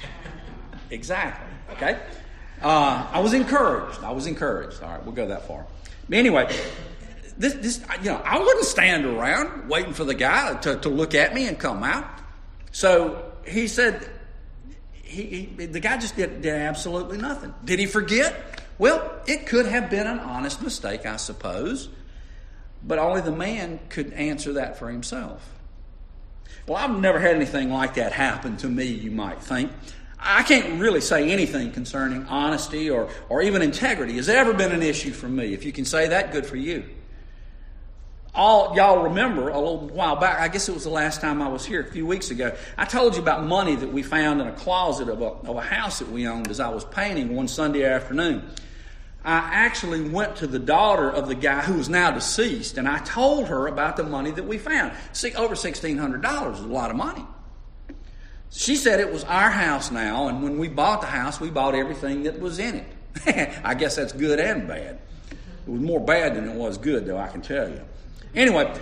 Exactly. 0.89 1.47
Okay. 1.73 1.99
Uh, 2.61 3.05
I 3.11 3.19
was 3.19 3.33
encouraged. 3.33 4.01
I 4.03 4.11
was 4.11 4.27
encouraged. 4.27 4.81
All 4.81 4.89
right, 4.89 5.03
we'll 5.03 5.13
go 5.13 5.27
that 5.27 5.45
far. 5.45 5.65
But 6.07 6.17
anyway, 6.17 6.55
this, 7.37 7.53
this, 7.55 7.81
you 8.01 8.09
know, 8.09 8.21
I 8.23 8.39
wouldn't 8.39 8.65
stand 8.65 9.05
around 9.05 9.67
waiting 9.67 9.93
for 9.93 10.05
the 10.05 10.13
guy 10.13 10.55
to, 10.61 10.77
to 10.77 10.89
look 10.89 11.13
at 11.13 11.33
me 11.33 11.47
and 11.47 11.59
come 11.59 11.83
out. 11.83 12.07
So 12.71 13.33
he 13.45 13.67
said, 13.67 14.09
he, 15.13 15.49
he 15.57 15.65
the 15.67 15.79
guy 15.79 15.97
just 15.97 16.15
did, 16.15 16.41
did 16.41 16.53
absolutely 16.53 17.17
nothing. 17.17 17.53
Did 17.63 17.79
he 17.79 17.85
forget? 17.85 18.61
Well, 18.77 19.21
it 19.27 19.45
could 19.45 19.65
have 19.67 19.89
been 19.89 20.07
an 20.07 20.19
honest 20.19 20.61
mistake, 20.61 21.05
I 21.05 21.17
suppose, 21.17 21.89
but 22.83 22.99
only 22.99 23.21
the 23.21 23.31
man 23.31 23.79
could 23.89 24.11
answer 24.13 24.53
that 24.53 24.77
for 24.77 24.89
himself. 24.89 25.47
Well, 26.67 26.77
I've 26.77 26.99
never 26.99 27.19
had 27.19 27.35
anything 27.35 27.71
like 27.71 27.95
that 27.95 28.13
happen 28.13 28.57
to 28.57 28.67
me, 28.67 28.85
you 28.85 29.11
might 29.11 29.39
think. 29.41 29.71
I 30.19 30.43
can't 30.43 30.79
really 30.79 31.01
say 31.01 31.29
anything 31.31 31.71
concerning 31.71 32.25
honesty 32.27 32.89
or, 32.89 33.09
or 33.27 33.41
even 33.41 33.61
integrity 33.61 34.13
has 34.13 34.29
ever 34.29 34.53
been 34.53 34.71
an 34.71 34.81
issue 34.81 35.11
for 35.11 35.27
me. 35.27 35.53
If 35.53 35.65
you 35.65 35.73
can 35.73 35.83
say 35.83 36.07
that, 36.07 36.31
good 36.31 36.45
for 36.45 36.55
you. 36.55 36.85
All 38.35 38.75
y'all 38.75 39.03
remember 39.03 39.49
a 39.49 39.59
little 39.59 39.87
while 39.89 40.15
back, 40.15 40.39
I 40.39 40.47
guess 40.47 40.67
it 40.67 40.73
was 40.73 40.85
the 40.85 40.89
last 40.89 41.21
time 41.21 41.39
I 41.39 41.47
was 41.49 41.65
here, 41.65 41.81
a 41.81 41.91
few 41.91 42.07
weeks 42.07 42.31
ago, 42.31 42.55
I 42.77 42.85
told 42.85 43.15
you 43.15 43.21
about 43.21 43.45
money 43.45 43.75
that 43.75 43.93
we 43.93 44.01
found 44.01 44.41
in 44.41 44.47
a 44.47 44.53
closet 44.53 45.07
of 45.07 45.21
a, 45.21 45.25
of 45.25 45.55
a 45.55 45.61
house 45.61 45.99
that 45.99 46.09
we 46.09 46.27
owned 46.27 46.47
as 46.49 46.59
I 46.59 46.69
was 46.69 46.83
painting 46.83 47.35
one 47.35 47.47
Sunday 47.47 47.83
afternoon. 47.83 48.49
I 49.23 49.37
actually 49.37 50.01
went 50.09 50.37
to 50.37 50.47
the 50.47 50.57
daughter 50.57 51.11
of 51.11 51.27
the 51.27 51.35
guy 51.35 51.61
who 51.61 51.79
is 51.79 51.89
now 51.89 52.09
deceased, 52.09 52.79
and 52.79 52.87
I 52.87 52.97
told 52.99 53.49
her 53.49 53.67
about 53.67 53.97
the 53.97 54.03
money 54.03 54.31
that 54.31 54.45
we 54.45 54.57
found. 54.57 54.93
See, 55.11 55.33
over 55.35 55.53
$1,600 55.53 56.53
is 56.53 56.59
a 56.59 56.63
lot 56.63 56.89
of 56.89 56.97
money. 56.97 57.25
She 58.49 58.75
said 58.75 58.99
it 58.99 59.13
was 59.13 59.23
our 59.25 59.51
house 59.51 59.91
now, 59.91 60.27
and 60.27 60.41
when 60.41 60.57
we 60.57 60.69
bought 60.69 61.01
the 61.01 61.07
house, 61.07 61.39
we 61.39 61.51
bought 61.51 61.75
everything 61.75 62.23
that 62.23 62.39
was 62.39 62.57
in 62.57 62.75
it. 62.75 63.59
I 63.63 63.75
guess 63.75 63.95
that's 63.95 64.11
good 64.11 64.39
and 64.39 64.67
bad. 64.67 64.99
It 65.67 65.71
was 65.71 65.81
more 65.81 65.99
bad 65.99 66.35
than 66.35 66.49
it 66.49 66.55
was 66.55 66.79
good, 66.79 67.05
though, 67.05 67.17
I 67.17 67.27
can 67.27 67.41
tell 67.41 67.69
you. 67.69 67.81
Anyway, 68.35 68.73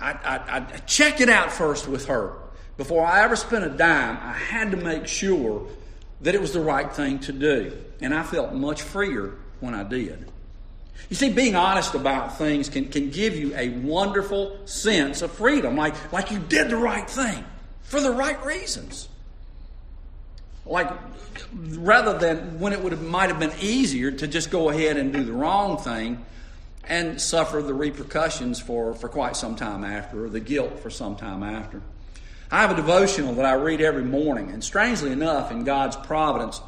I, 0.00 0.12
I, 0.12 0.56
I 0.56 0.60
checked 0.86 1.20
it 1.20 1.28
out 1.28 1.52
first 1.52 1.88
with 1.88 2.06
her. 2.06 2.34
Before 2.76 3.04
I 3.04 3.24
ever 3.24 3.36
spent 3.36 3.64
a 3.64 3.70
dime, 3.70 4.18
I 4.20 4.32
had 4.32 4.70
to 4.70 4.76
make 4.76 5.06
sure 5.06 5.66
that 6.20 6.34
it 6.34 6.40
was 6.40 6.52
the 6.52 6.60
right 6.60 6.92
thing 6.92 7.18
to 7.20 7.32
do. 7.32 7.76
And 8.00 8.14
I 8.14 8.22
felt 8.22 8.52
much 8.52 8.82
freer 8.82 9.34
when 9.60 9.74
I 9.74 9.82
did. 9.82 10.30
You 11.08 11.16
see, 11.16 11.30
being 11.30 11.56
honest 11.56 11.94
about 11.94 12.38
things 12.38 12.68
can, 12.68 12.88
can 12.88 13.10
give 13.10 13.36
you 13.36 13.54
a 13.56 13.70
wonderful 13.70 14.66
sense 14.66 15.22
of 15.22 15.32
freedom, 15.32 15.76
like, 15.76 16.12
like 16.12 16.30
you 16.30 16.38
did 16.38 16.68
the 16.68 16.76
right 16.76 17.08
thing 17.08 17.44
for 17.82 18.00
the 18.00 18.10
right 18.10 18.44
reasons. 18.44 19.08
Like, 20.66 20.90
rather 21.54 22.18
than 22.18 22.60
when 22.60 22.74
it 22.74 22.82
would 22.82 22.92
have, 22.92 23.02
might 23.02 23.30
have 23.30 23.38
been 23.38 23.54
easier 23.60 24.10
to 24.10 24.26
just 24.26 24.50
go 24.50 24.68
ahead 24.68 24.98
and 24.98 25.12
do 25.12 25.24
the 25.24 25.32
wrong 25.32 25.78
thing 25.78 26.24
and 26.84 27.20
suffer 27.20 27.62
the 27.62 27.74
repercussions 27.74 28.60
for, 28.60 28.94
for 28.94 29.08
quite 29.08 29.36
some 29.36 29.56
time 29.56 29.84
after, 29.84 30.24
or 30.24 30.28
the 30.28 30.40
guilt 30.40 30.80
for 30.80 30.90
some 30.90 31.16
time 31.16 31.42
after. 31.42 31.82
I 32.50 32.62
have 32.62 32.70
a 32.70 32.76
devotional 32.76 33.34
that 33.34 33.44
I 33.44 33.54
read 33.54 33.80
every 33.80 34.04
morning, 34.04 34.50
and 34.50 34.64
strangely 34.64 35.12
enough, 35.12 35.50
in 35.50 35.64
God's 35.64 35.96
providence, 35.96 36.60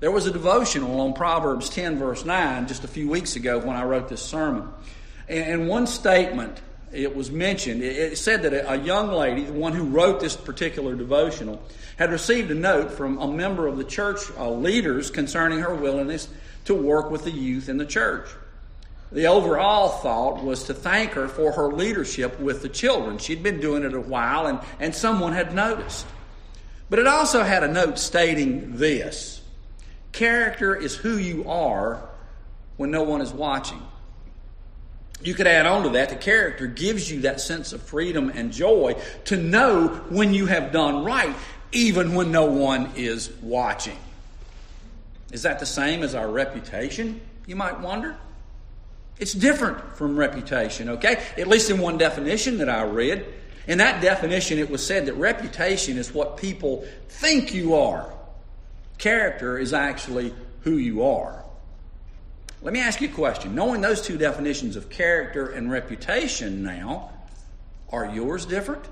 there 0.00 0.10
was 0.10 0.26
a 0.26 0.30
devotional 0.30 1.00
on 1.00 1.14
Proverbs 1.14 1.70
10, 1.70 1.98
verse 1.98 2.24
9, 2.24 2.66
just 2.66 2.84
a 2.84 2.88
few 2.88 3.08
weeks 3.08 3.36
ago 3.36 3.58
when 3.58 3.76
I 3.76 3.84
wrote 3.84 4.08
this 4.08 4.20
sermon. 4.20 4.68
And 5.28 5.68
one 5.68 5.86
statement 5.86 6.60
it 6.92 7.16
was 7.16 7.30
mentioned. 7.30 7.82
It 7.82 8.18
said 8.18 8.42
that 8.42 8.70
a 8.70 8.76
young 8.76 9.10
lady, 9.10 9.44
the 9.44 9.52
one 9.52 9.72
who 9.72 9.84
wrote 9.84 10.20
this 10.20 10.36
particular 10.36 10.94
devotional, 10.94 11.62
had 11.96 12.10
received 12.10 12.50
a 12.50 12.54
note 12.54 12.92
from 12.92 13.18
a 13.18 13.26
member 13.26 13.66
of 13.66 13.78
the 13.78 13.84
church 13.84 14.18
uh, 14.36 14.50
leaders 14.50 15.10
concerning 15.10 15.60
her 15.60 15.74
willingness 15.74 16.28
to 16.66 16.74
work 16.74 17.10
with 17.10 17.24
the 17.24 17.30
youth 17.30 17.68
in 17.68 17.78
the 17.78 17.86
church. 17.86 18.28
The 19.12 19.26
overall 19.26 19.88
thought 19.88 20.42
was 20.42 20.64
to 20.64 20.74
thank 20.74 21.12
her 21.12 21.28
for 21.28 21.52
her 21.52 21.70
leadership 21.70 22.40
with 22.40 22.62
the 22.62 22.68
children. 22.68 23.18
She'd 23.18 23.42
been 23.42 23.60
doing 23.60 23.84
it 23.84 23.92
a 23.92 24.00
while 24.00 24.46
and, 24.46 24.58
and 24.80 24.94
someone 24.94 25.34
had 25.34 25.54
noticed. 25.54 26.06
But 26.88 26.98
it 26.98 27.06
also 27.06 27.42
had 27.42 27.62
a 27.62 27.68
note 27.68 27.98
stating 27.98 28.76
this 28.76 29.42
Character 30.12 30.74
is 30.74 30.94
who 30.94 31.16
you 31.16 31.48
are 31.48 32.08
when 32.76 32.90
no 32.90 33.02
one 33.02 33.20
is 33.20 33.32
watching. 33.32 33.82
You 35.22 35.34
could 35.34 35.46
add 35.46 35.66
on 35.66 35.84
to 35.84 35.90
that, 35.90 36.08
the 36.08 36.16
character 36.16 36.66
gives 36.66 37.10
you 37.10 37.20
that 37.20 37.40
sense 37.40 37.72
of 37.72 37.82
freedom 37.82 38.30
and 38.34 38.52
joy 38.52 38.96
to 39.26 39.36
know 39.36 39.88
when 40.08 40.34
you 40.34 40.46
have 40.46 40.72
done 40.72 41.04
right, 41.04 41.34
even 41.70 42.14
when 42.14 42.32
no 42.32 42.46
one 42.46 42.90
is 42.96 43.30
watching. 43.40 43.96
Is 45.30 45.42
that 45.42 45.60
the 45.60 45.66
same 45.66 46.02
as 46.02 46.14
our 46.14 46.28
reputation, 46.28 47.20
you 47.46 47.56
might 47.56 47.80
wonder? 47.80 48.16
It's 49.22 49.34
different 49.34 49.96
from 49.96 50.16
reputation, 50.16 50.88
okay? 50.88 51.22
At 51.38 51.46
least 51.46 51.70
in 51.70 51.78
one 51.78 51.96
definition 51.96 52.58
that 52.58 52.68
I 52.68 52.82
read. 52.82 53.24
In 53.68 53.78
that 53.78 54.02
definition, 54.02 54.58
it 54.58 54.68
was 54.68 54.84
said 54.84 55.06
that 55.06 55.12
reputation 55.12 55.96
is 55.96 56.12
what 56.12 56.38
people 56.38 56.84
think 57.08 57.54
you 57.54 57.76
are. 57.76 58.12
Character 58.98 59.58
is 59.58 59.72
actually 59.72 60.34
who 60.62 60.76
you 60.76 61.04
are. 61.04 61.44
Let 62.62 62.74
me 62.74 62.80
ask 62.80 63.00
you 63.00 63.10
a 63.10 63.12
question. 63.12 63.54
Knowing 63.54 63.80
those 63.80 64.02
two 64.02 64.18
definitions 64.18 64.74
of 64.74 64.90
character 64.90 65.50
and 65.50 65.70
reputation 65.70 66.64
now, 66.64 67.12
are 67.90 68.06
yours 68.12 68.44
different? 68.44 68.84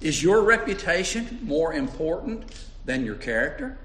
Is 0.00 0.22
your 0.22 0.40
reputation 0.40 1.40
more 1.42 1.74
important 1.74 2.44
than 2.86 3.04
your 3.04 3.16
character? 3.16 3.76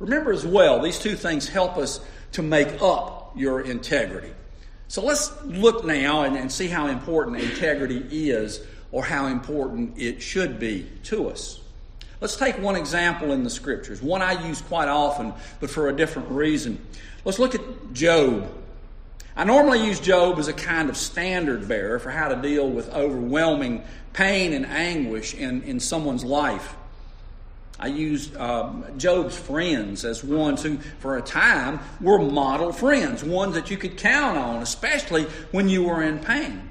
Remember 0.00 0.32
as 0.32 0.44
well, 0.44 0.82
these 0.82 0.98
two 0.98 1.14
things 1.14 1.48
help 1.48 1.76
us 1.76 2.00
to 2.32 2.42
make 2.42 2.82
up 2.82 3.23
your 3.36 3.60
integrity. 3.60 4.32
So 4.88 5.02
let's 5.02 5.32
look 5.44 5.84
now 5.84 6.22
and, 6.22 6.36
and 6.36 6.50
see 6.50 6.68
how 6.68 6.86
important 6.86 7.38
integrity 7.40 8.30
is 8.30 8.60
or 8.92 9.04
how 9.04 9.26
important 9.26 9.98
it 9.98 10.22
should 10.22 10.58
be 10.58 10.88
to 11.04 11.28
us. 11.28 11.60
Let's 12.20 12.36
take 12.36 12.58
one 12.58 12.76
example 12.76 13.32
in 13.32 13.42
the 13.42 13.50
scriptures, 13.50 14.00
one 14.00 14.22
I 14.22 14.46
use 14.46 14.62
quite 14.62 14.88
often, 14.88 15.34
but 15.60 15.68
for 15.68 15.88
a 15.88 15.92
different 15.92 16.30
reason. 16.30 16.80
Let's 17.24 17.38
look 17.38 17.54
at 17.54 17.92
Job. 17.92 18.48
I 19.36 19.44
normally 19.44 19.84
use 19.84 19.98
Job 19.98 20.38
as 20.38 20.46
a 20.46 20.52
kind 20.52 20.88
of 20.88 20.96
standard 20.96 21.66
bearer 21.66 21.98
for 21.98 22.10
how 22.10 22.28
to 22.28 22.40
deal 22.40 22.68
with 22.68 22.88
overwhelming 22.94 23.82
pain 24.12 24.52
and 24.52 24.64
anguish 24.64 25.34
in, 25.34 25.62
in 25.64 25.80
someone's 25.80 26.24
life. 26.24 26.76
I 27.78 27.88
used 27.88 28.36
um, 28.36 28.84
Job's 28.96 29.36
friends 29.36 30.04
as 30.04 30.22
ones 30.22 30.62
who, 30.62 30.78
for 31.00 31.16
a 31.16 31.22
time, 31.22 31.80
were 32.00 32.18
model 32.18 32.72
friends, 32.72 33.24
ones 33.24 33.54
that 33.54 33.70
you 33.70 33.76
could 33.76 33.96
count 33.96 34.38
on, 34.38 34.62
especially 34.62 35.24
when 35.50 35.68
you 35.68 35.84
were 35.84 36.02
in 36.02 36.20
pain. 36.20 36.70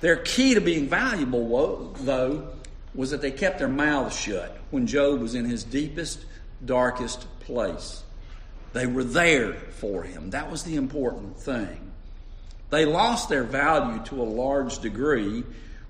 Their 0.00 0.16
key 0.16 0.54
to 0.54 0.60
being 0.60 0.88
valuable, 0.88 1.94
though, 2.00 2.48
was 2.94 3.10
that 3.10 3.22
they 3.22 3.30
kept 3.30 3.58
their 3.58 3.68
mouths 3.68 4.18
shut 4.18 4.56
when 4.70 4.86
Job 4.86 5.20
was 5.20 5.34
in 5.34 5.44
his 5.44 5.64
deepest, 5.64 6.24
darkest 6.64 7.26
place. 7.40 8.02
They 8.72 8.86
were 8.86 9.04
there 9.04 9.52
for 9.52 10.02
him. 10.02 10.30
That 10.30 10.50
was 10.50 10.62
the 10.62 10.76
important 10.76 11.38
thing. 11.38 11.92
They 12.70 12.84
lost 12.84 13.28
their 13.28 13.44
value 13.44 14.02
to 14.06 14.22
a 14.22 14.24
large 14.24 14.78
degree 14.78 15.44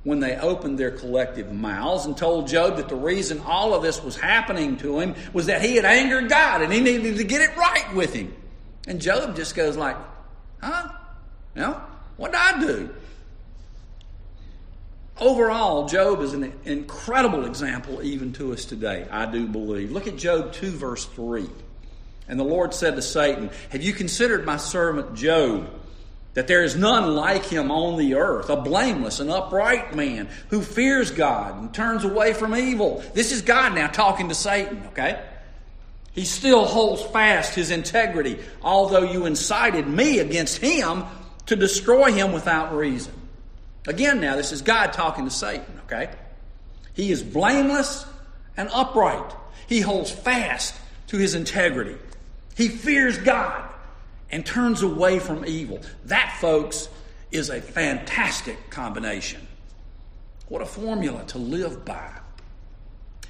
when 0.04 0.20
they 0.20 0.36
opened 0.36 0.78
their 0.78 0.90
collective 0.90 1.52
mouths 1.52 2.06
and 2.06 2.16
told 2.16 2.48
Job 2.48 2.76
that 2.76 2.88
the 2.88 2.96
reason 2.96 3.40
all 3.40 3.72
of 3.72 3.82
this 3.82 4.02
was 4.02 4.16
happening 4.16 4.76
to 4.78 4.98
him 4.98 5.14
was 5.32 5.46
that 5.46 5.62
he 5.62 5.76
had 5.76 5.84
angered 5.84 6.28
God 6.28 6.62
and 6.62 6.72
he 6.72 6.80
needed 6.80 7.16
to 7.18 7.24
get 7.24 7.40
it 7.40 7.56
right 7.56 7.94
with 7.94 8.12
him. 8.12 8.34
And 8.88 9.00
Job 9.00 9.36
just 9.36 9.54
goes 9.54 9.76
like, 9.76 9.96
huh? 10.60 10.88
No? 11.54 11.80
What 12.16 12.32
did 12.32 12.40
I 12.40 12.60
do? 12.60 12.94
Overall, 15.20 15.86
Job 15.86 16.20
is 16.20 16.32
an 16.32 16.52
incredible 16.64 17.44
example 17.44 18.02
even 18.02 18.32
to 18.34 18.52
us 18.52 18.64
today, 18.64 19.06
I 19.08 19.26
do 19.26 19.46
believe. 19.46 19.92
Look 19.92 20.08
at 20.08 20.16
Job 20.16 20.52
2, 20.52 20.70
verse 20.70 21.04
3. 21.04 21.48
And 22.26 22.40
the 22.40 22.44
Lord 22.44 22.74
said 22.74 22.96
to 22.96 23.02
Satan, 23.02 23.50
Have 23.70 23.82
you 23.82 23.92
considered 23.92 24.44
my 24.44 24.56
servant 24.56 25.14
Job? 25.14 25.70
That 26.34 26.46
there 26.46 26.64
is 26.64 26.76
none 26.76 27.14
like 27.14 27.44
him 27.44 27.70
on 27.70 27.98
the 27.98 28.14
earth, 28.14 28.48
a 28.48 28.56
blameless 28.56 29.20
and 29.20 29.30
upright 29.30 29.94
man 29.94 30.28
who 30.48 30.62
fears 30.62 31.10
God 31.10 31.60
and 31.60 31.74
turns 31.74 32.04
away 32.04 32.32
from 32.32 32.56
evil. 32.56 33.04
This 33.12 33.32
is 33.32 33.42
God 33.42 33.74
now 33.74 33.88
talking 33.88 34.30
to 34.30 34.34
Satan, 34.34 34.82
okay? 34.88 35.22
He 36.12 36.24
still 36.24 36.64
holds 36.64 37.02
fast 37.02 37.54
his 37.54 37.70
integrity, 37.70 38.38
although 38.62 39.02
you 39.02 39.26
incited 39.26 39.86
me 39.86 40.20
against 40.20 40.58
him 40.58 41.04
to 41.46 41.56
destroy 41.56 42.12
him 42.12 42.32
without 42.32 42.74
reason. 42.74 43.12
Again, 43.86 44.20
now, 44.20 44.36
this 44.36 44.52
is 44.52 44.62
God 44.62 44.92
talking 44.92 45.24
to 45.24 45.30
Satan, 45.30 45.80
okay? 45.84 46.10
He 46.94 47.10
is 47.10 47.22
blameless 47.22 48.06
and 48.56 48.68
upright. 48.72 49.34
He 49.66 49.80
holds 49.80 50.10
fast 50.10 50.74
to 51.08 51.18
his 51.18 51.34
integrity. 51.34 51.96
He 52.56 52.68
fears 52.68 53.18
God 53.18 53.71
and 54.32 54.44
turns 54.44 54.82
away 54.82 55.18
from 55.18 55.44
evil. 55.44 55.80
That, 56.06 56.36
folks, 56.40 56.88
is 57.30 57.50
a 57.50 57.60
fantastic 57.60 58.70
combination. 58.70 59.46
What 60.48 60.62
a 60.62 60.66
formula 60.66 61.24
to 61.28 61.38
live 61.38 61.84
by. 61.84 62.10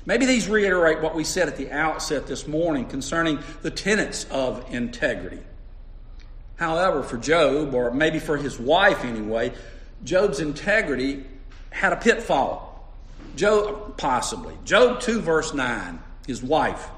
Maybe 0.07 0.27
these 0.27 0.49
reiterate 0.49 1.01
what 1.01 1.15
we 1.15 1.23
said 1.23 1.49
at 1.49 1.57
the 1.57 1.71
outset 1.71 2.27
this 2.27 2.49
morning 2.49 2.87
concerning 2.87 3.39
the 3.61 3.71
tenets 3.71 4.27
of 4.31 4.73
integrity. 4.73 5.41
However, 6.57 7.03
for 7.03 7.19
Job, 7.19 7.75
or 7.75 7.93
maybe 7.93 8.19
for 8.19 8.37
his 8.37 8.59
wife 8.59 9.05
anyway, 9.05 9.53
Job's 10.05 10.41
integrity 10.41 11.25
had 11.71 11.93
a 11.93 11.97
pitfall. 11.97 12.93
Job, 13.37 13.97
possibly. 13.97 14.55
Job 14.65 15.01
2, 15.01 15.21
verse 15.21 15.55
9, 15.55 16.01
his 16.27 16.43
wife, 16.43 16.89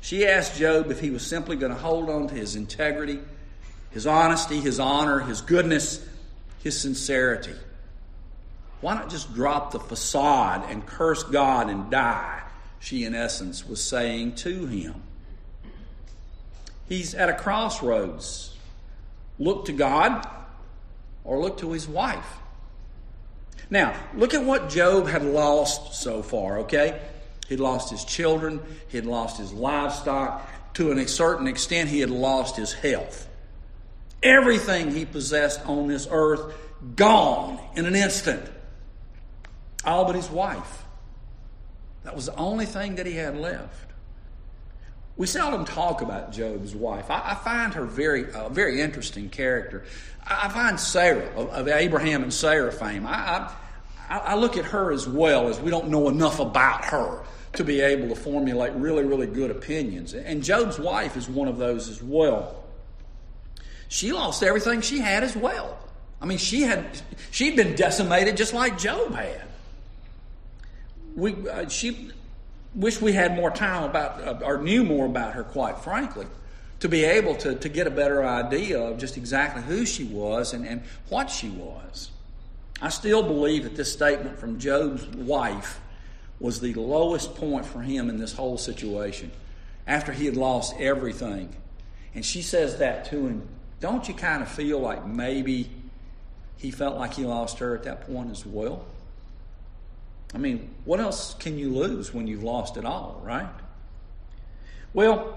she 0.00 0.26
asked 0.26 0.56
Job 0.58 0.90
if 0.90 1.00
he 1.00 1.10
was 1.10 1.24
simply 1.26 1.56
going 1.56 1.72
to 1.72 1.78
hold 1.78 2.10
on 2.10 2.28
to 2.28 2.34
his 2.34 2.56
integrity, 2.56 3.20
his 3.92 4.06
honesty, 4.06 4.60
his 4.60 4.80
honor, 4.80 5.20
his 5.20 5.40
goodness, 5.40 6.04
his 6.62 6.80
sincerity. 6.80 7.54
Why 8.80 8.94
not 8.94 9.10
just 9.10 9.34
drop 9.34 9.72
the 9.72 9.78
facade 9.78 10.64
and 10.68 10.84
curse 10.84 11.22
God 11.22 11.70
and 11.70 11.90
die? 11.90 12.42
She, 12.80 13.04
in 13.04 13.14
essence, 13.14 13.66
was 13.66 13.82
saying 13.82 14.34
to 14.36 14.66
him. 14.66 14.94
He's 16.88 17.14
at 17.14 17.28
a 17.28 17.34
crossroads. 17.34 18.56
Look 19.38 19.66
to 19.66 19.72
God 19.72 20.28
or 21.24 21.40
look 21.40 21.58
to 21.58 21.72
his 21.72 21.86
wife. 21.86 22.38
Now, 23.70 23.94
look 24.14 24.34
at 24.34 24.44
what 24.44 24.68
Job 24.68 25.06
had 25.08 25.24
lost 25.24 25.94
so 25.94 26.22
far, 26.22 26.58
okay? 26.60 27.00
He'd 27.48 27.60
lost 27.60 27.90
his 27.90 28.04
children, 28.04 28.60
he'd 28.88 29.04
lost 29.04 29.38
his 29.38 29.52
livestock. 29.52 30.48
To 30.74 30.90
a 30.92 31.06
certain 31.06 31.46
extent, 31.46 31.88
he 31.88 32.00
had 32.00 32.10
lost 32.10 32.56
his 32.56 32.72
health. 32.72 33.28
Everything 34.22 34.90
he 34.90 35.04
possessed 35.04 35.66
on 35.66 35.88
this 35.88 36.06
earth 36.10 36.54
gone 36.96 37.58
in 37.76 37.86
an 37.86 37.94
instant. 37.94 38.44
All 39.84 40.04
but 40.04 40.14
his 40.14 40.30
wife. 40.30 40.84
That 42.04 42.14
was 42.14 42.26
the 42.26 42.36
only 42.36 42.66
thing 42.66 42.96
that 42.96 43.06
he 43.06 43.14
had 43.14 43.36
left. 43.36 43.90
We 45.16 45.26
seldom 45.26 45.64
talk 45.64 46.02
about 46.02 46.32
Job's 46.32 46.74
wife. 46.74 47.10
I, 47.10 47.32
I 47.32 47.34
find 47.34 47.74
her 47.74 47.84
very, 47.84 48.32
uh, 48.32 48.48
very 48.48 48.80
interesting 48.80 49.28
character. 49.28 49.84
I, 50.24 50.46
I 50.46 50.48
find 50.48 50.80
Sarah 50.80 51.28
of, 51.36 51.48
of, 51.50 51.68
Abraham 51.68 52.22
and 52.22 52.32
Sarah 52.32 52.72
fame. 52.72 53.06
I, 53.06 53.52
I, 54.08 54.18
I 54.18 54.34
look 54.36 54.56
at 54.56 54.64
her 54.66 54.90
as 54.90 55.06
well 55.06 55.48
as 55.48 55.60
we 55.60 55.70
don't 55.70 55.88
know 55.88 56.08
enough 56.08 56.40
about 56.40 56.86
her 56.86 57.24
to 57.54 57.64
be 57.64 57.82
able 57.82 58.08
to 58.08 58.14
formulate 58.14 58.72
really, 58.72 59.04
really 59.04 59.26
good 59.26 59.50
opinions. 59.50 60.14
And 60.14 60.42
Job's 60.42 60.78
wife 60.78 61.16
is 61.16 61.28
one 61.28 61.48
of 61.48 61.58
those 61.58 61.88
as 61.88 62.02
well. 62.02 62.61
She 63.92 64.10
lost 64.10 64.42
everything 64.42 64.80
she 64.80 65.00
had 65.00 65.22
as 65.22 65.36
well. 65.36 65.78
I 66.18 66.24
mean, 66.24 66.38
she 66.38 66.62
had 66.62 66.82
she'd 67.30 67.56
been 67.56 67.74
decimated 67.76 68.38
just 68.38 68.54
like 68.54 68.78
Job 68.78 69.14
had. 69.14 69.42
We 71.14 71.34
uh, 71.46 71.68
she 71.68 72.10
wish 72.74 73.02
we 73.02 73.12
had 73.12 73.36
more 73.36 73.50
time 73.50 73.82
about 73.82 74.22
uh, 74.26 74.46
or 74.46 74.62
knew 74.62 74.82
more 74.82 75.04
about 75.04 75.34
her, 75.34 75.44
quite 75.44 75.80
frankly, 75.80 76.26
to 76.80 76.88
be 76.88 77.04
able 77.04 77.34
to 77.36 77.54
to 77.54 77.68
get 77.68 77.86
a 77.86 77.90
better 77.90 78.24
idea 78.24 78.80
of 78.80 78.96
just 78.96 79.18
exactly 79.18 79.60
who 79.60 79.84
she 79.84 80.04
was 80.04 80.54
and, 80.54 80.66
and 80.66 80.84
what 81.10 81.28
she 81.28 81.50
was. 81.50 82.10
I 82.80 82.88
still 82.88 83.22
believe 83.22 83.64
that 83.64 83.76
this 83.76 83.92
statement 83.92 84.38
from 84.38 84.58
Job's 84.58 85.06
wife 85.08 85.82
was 86.40 86.60
the 86.60 86.72
lowest 86.72 87.34
point 87.34 87.66
for 87.66 87.82
him 87.82 88.08
in 88.08 88.16
this 88.16 88.32
whole 88.32 88.56
situation 88.56 89.32
after 89.86 90.12
he 90.12 90.24
had 90.24 90.38
lost 90.38 90.74
everything. 90.80 91.54
And 92.14 92.24
she 92.24 92.40
says 92.40 92.78
that 92.78 93.04
to 93.10 93.26
him. 93.26 93.48
Don't 93.82 94.06
you 94.06 94.14
kind 94.14 94.44
of 94.44 94.48
feel 94.48 94.78
like 94.78 95.04
maybe 95.04 95.68
he 96.56 96.70
felt 96.70 96.96
like 96.96 97.14
he 97.14 97.24
lost 97.24 97.58
her 97.58 97.74
at 97.74 97.82
that 97.82 98.06
point 98.06 98.30
as 98.30 98.46
well. 98.46 98.84
I 100.32 100.38
mean, 100.38 100.72
what 100.84 101.00
else 101.00 101.34
can 101.34 101.58
you 101.58 101.74
lose 101.74 102.14
when 102.14 102.28
you've 102.28 102.44
lost 102.44 102.76
it 102.76 102.84
all, 102.84 103.20
right? 103.24 103.48
Well, 104.94 105.36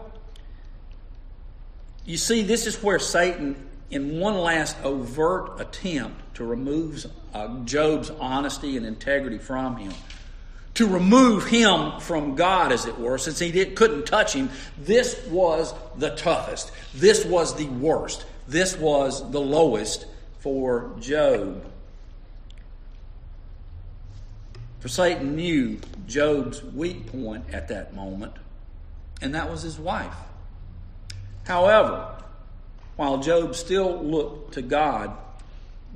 you 2.05 2.17
see, 2.17 2.43
this 2.43 2.67
is 2.67 2.83
where 2.83 2.99
Satan, 2.99 3.55
in 3.89 4.19
one 4.19 4.37
last 4.37 4.77
overt 4.83 5.59
attempt 5.59 6.35
to 6.35 6.45
remove 6.45 7.03
uh, 7.33 7.63
Job's 7.63 8.11
honesty 8.11 8.77
and 8.77 8.85
integrity 8.85 9.39
from 9.39 9.77
him, 9.77 9.93
to 10.75 10.85
remove 10.85 11.47
him 11.47 11.99
from 11.99 12.35
God, 12.35 12.71
as 12.71 12.85
it 12.85 12.99
were, 12.99 13.17
since 13.17 13.39
he 13.39 13.65
couldn't 13.65 14.05
touch 14.05 14.33
him, 14.33 14.51
this 14.77 15.19
was 15.29 15.73
the 15.97 16.11
toughest. 16.11 16.71
This 16.93 17.25
was 17.25 17.55
the 17.55 17.65
worst. 17.69 18.23
This 18.47 18.77
was 18.77 19.31
the 19.31 19.41
lowest 19.41 20.05
for 20.39 20.95
Job. 20.99 21.65
For 24.79 24.87
Satan 24.87 25.35
knew 25.35 25.79
Job's 26.05 26.63
weak 26.63 27.11
point 27.11 27.45
at 27.51 27.69
that 27.69 27.95
moment, 27.95 28.33
and 29.21 29.33
that 29.33 29.49
was 29.49 29.63
his 29.63 29.79
wife. 29.79 30.15
However, 31.45 32.15
while 32.95 33.17
Job 33.17 33.55
still 33.55 34.03
looked 34.03 34.53
to 34.53 34.61
God, 34.61 35.17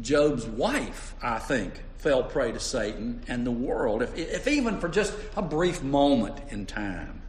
Job's 0.01 0.45
wife, 0.45 1.13
I 1.21 1.37
think, 1.37 1.73
fell 1.97 2.23
prey 2.23 2.51
to 2.51 2.59
Satan 2.59 3.21
and 3.27 3.45
the 3.45 3.51
world, 3.51 4.01
if, 4.01 4.17
if 4.17 4.47
even 4.47 4.79
for 4.79 4.89
just 4.89 5.13
a 5.35 5.41
brief 5.41 5.83
moment 5.83 6.39
in 6.49 6.65
time. 6.65 7.21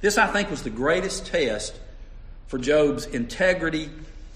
This, 0.00 0.16
I 0.16 0.26
think, 0.28 0.50
was 0.50 0.62
the 0.62 0.70
greatest 0.70 1.26
test 1.26 1.78
for 2.46 2.58
Job's 2.58 3.06
integrity 3.06 3.90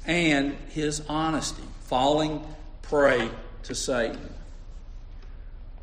and 0.07 0.57
his 0.71 1.03
honesty, 1.09 1.63
falling 1.85 2.45
prey 2.83 3.29
to 3.65 3.75
Satan. 3.75 4.33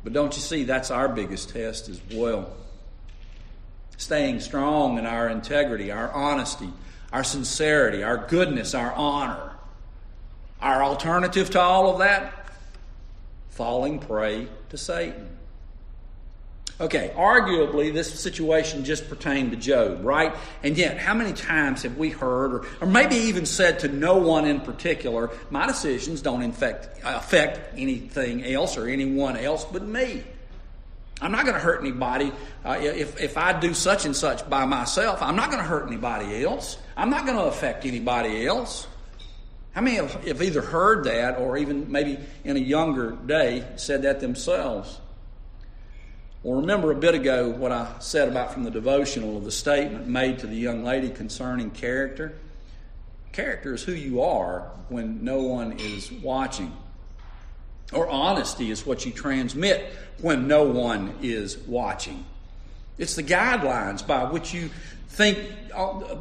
But 0.02 0.12
don't 0.12 0.34
you 0.34 0.40
see, 0.40 0.64
that's 0.64 0.90
our 0.90 1.08
biggest 1.08 1.50
test 1.50 1.88
as 1.88 2.00
well. 2.12 2.52
Staying 3.96 4.40
strong 4.40 4.98
in 4.98 5.06
our 5.06 5.28
integrity, 5.28 5.90
our 5.90 6.10
honesty, 6.12 6.70
our 7.12 7.24
sincerity, 7.24 8.02
our 8.02 8.18
goodness, 8.18 8.74
our 8.74 8.92
honor. 8.92 9.52
Our 10.60 10.82
alternative 10.82 11.50
to 11.50 11.60
all 11.60 11.92
of 11.92 11.98
that? 11.98 12.48
Falling 13.50 13.98
prey 13.98 14.48
to 14.70 14.76
Satan. 14.76 15.33
Okay, 16.80 17.12
arguably, 17.14 17.94
this 17.94 18.18
situation 18.18 18.84
just 18.84 19.08
pertained 19.08 19.52
to 19.52 19.56
Job, 19.56 20.04
right? 20.04 20.34
And 20.64 20.76
yet, 20.76 20.98
how 20.98 21.14
many 21.14 21.32
times 21.32 21.84
have 21.84 21.96
we 21.96 22.10
heard, 22.10 22.52
or, 22.52 22.66
or 22.80 22.88
maybe 22.88 23.14
even 23.14 23.46
said 23.46 23.78
to 23.80 23.88
no 23.88 24.16
one 24.16 24.44
in 24.44 24.60
particular, 24.60 25.30
my 25.50 25.68
decisions 25.68 26.20
don't 26.20 26.42
infect, 26.42 27.00
affect 27.04 27.78
anything 27.78 28.44
else 28.44 28.76
or 28.76 28.88
anyone 28.88 29.36
else 29.36 29.64
but 29.64 29.84
me? 29.84 30.24
I'm 31.20 31.30
not 31.30 31.44
going 31.44 31.54
to 31.54 31.60
hurt 31.60 31.80
anybody. 31.80 32.32
Uh, 32.64 32.76
if, 32.80 33.20
if 33.20 33.38
I 33.38 33.58
do 33.58 33.72
such 33.72 34.04
and 34.04 34.16
such 34.16 34.48
by 34.50 34.64
myself, 34.64 35.22
I'm 35.22 35.36
not 35.36 35.50
going 35.50 35.62
to 35.62 35.68
hurt 35.68 35.86
anybody 35.86 36.44
else. 36.44 36.76
I'm 36.96 37.08
not 37.08 37.24
going 37.24 37.38
to 37.38 37.44
affect 37.44 37.86
anybody 37.86 38.44
else. 38.46 38.88
How 39.74 39.80
many 39.80 39.96
have, 39.96 40.12
have 40.26 40.42
either 40.42 40.60
heard 40.60 41.04
that 41.04 41.38
or 41.38 41.56
even 41.56 41.92
maybe 41.92 42.18
in 42.42 42.56
a 42.56 42.60
younger 42.60 43.12
day 43.12 43.64
said 43.76 44.02
that 44.02 44.18
themselves? 44.18 45.00
Well, 46.44 46.60
remember 46.60 46.92
a 46.92 46.94
bit 46.94 47.14
ago 47.14 47.48
what 47.48 47.72
I 47.72 47.90
said 48.00 48.28
about 48.28 48.52
from 48.52 48.64
the 48.64 48.70
devotional 48.70 49.38
of 49.38 49.44
the 49.44 49.50
statement 49.50 50.08
made 50.08 50.40
to 50.40 50.46
the 50.46 50.54
young 50.54 50.84
lady 50.84 51.08
concerning 51.08 51.70
character? 51.70 52.34
Character 53.32 53.72
is 53.72 53.82
who 53.82 53.92
you 53.92 54.20
are 54.20 54.70
when 54.90 55.24
no 55.24 55.42
one 55.42 55.78
is 55.78 56.12
watching. 56.12 56.76
Or 57.94 58.10
honesty 58.10 58.70
is 58.70 58.84
what 58.84 59.06
you 59.06 59.12
transmit 59.12 59.96
when 60.20 60.46
no 60.46 60.64
one 60.64 61.14
is 61.22 61.56
watching. 61.56 62.26
It's 62.98 63.16
the 63.16 63.22
guidelines 63.22 64.06
by 64.06 64.24
which 64.24 64.52
you 64.52 64.68
think 65.08 65.38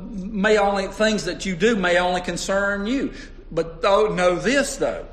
may 0.09 0.57
only 0.57 0.87
things 0.87 1.25
that 1.25 1.45
you 1.45 1.57
do 1.57 1.75
may 1.75 1.97
only 1.97 2.21
concern 2.21 2.87
you. 2.87 3.11
But 3.51 3.81
though, 3.81 4.07
know 4.15 4.37
this 4.37 4.77
though, 4.77 5.05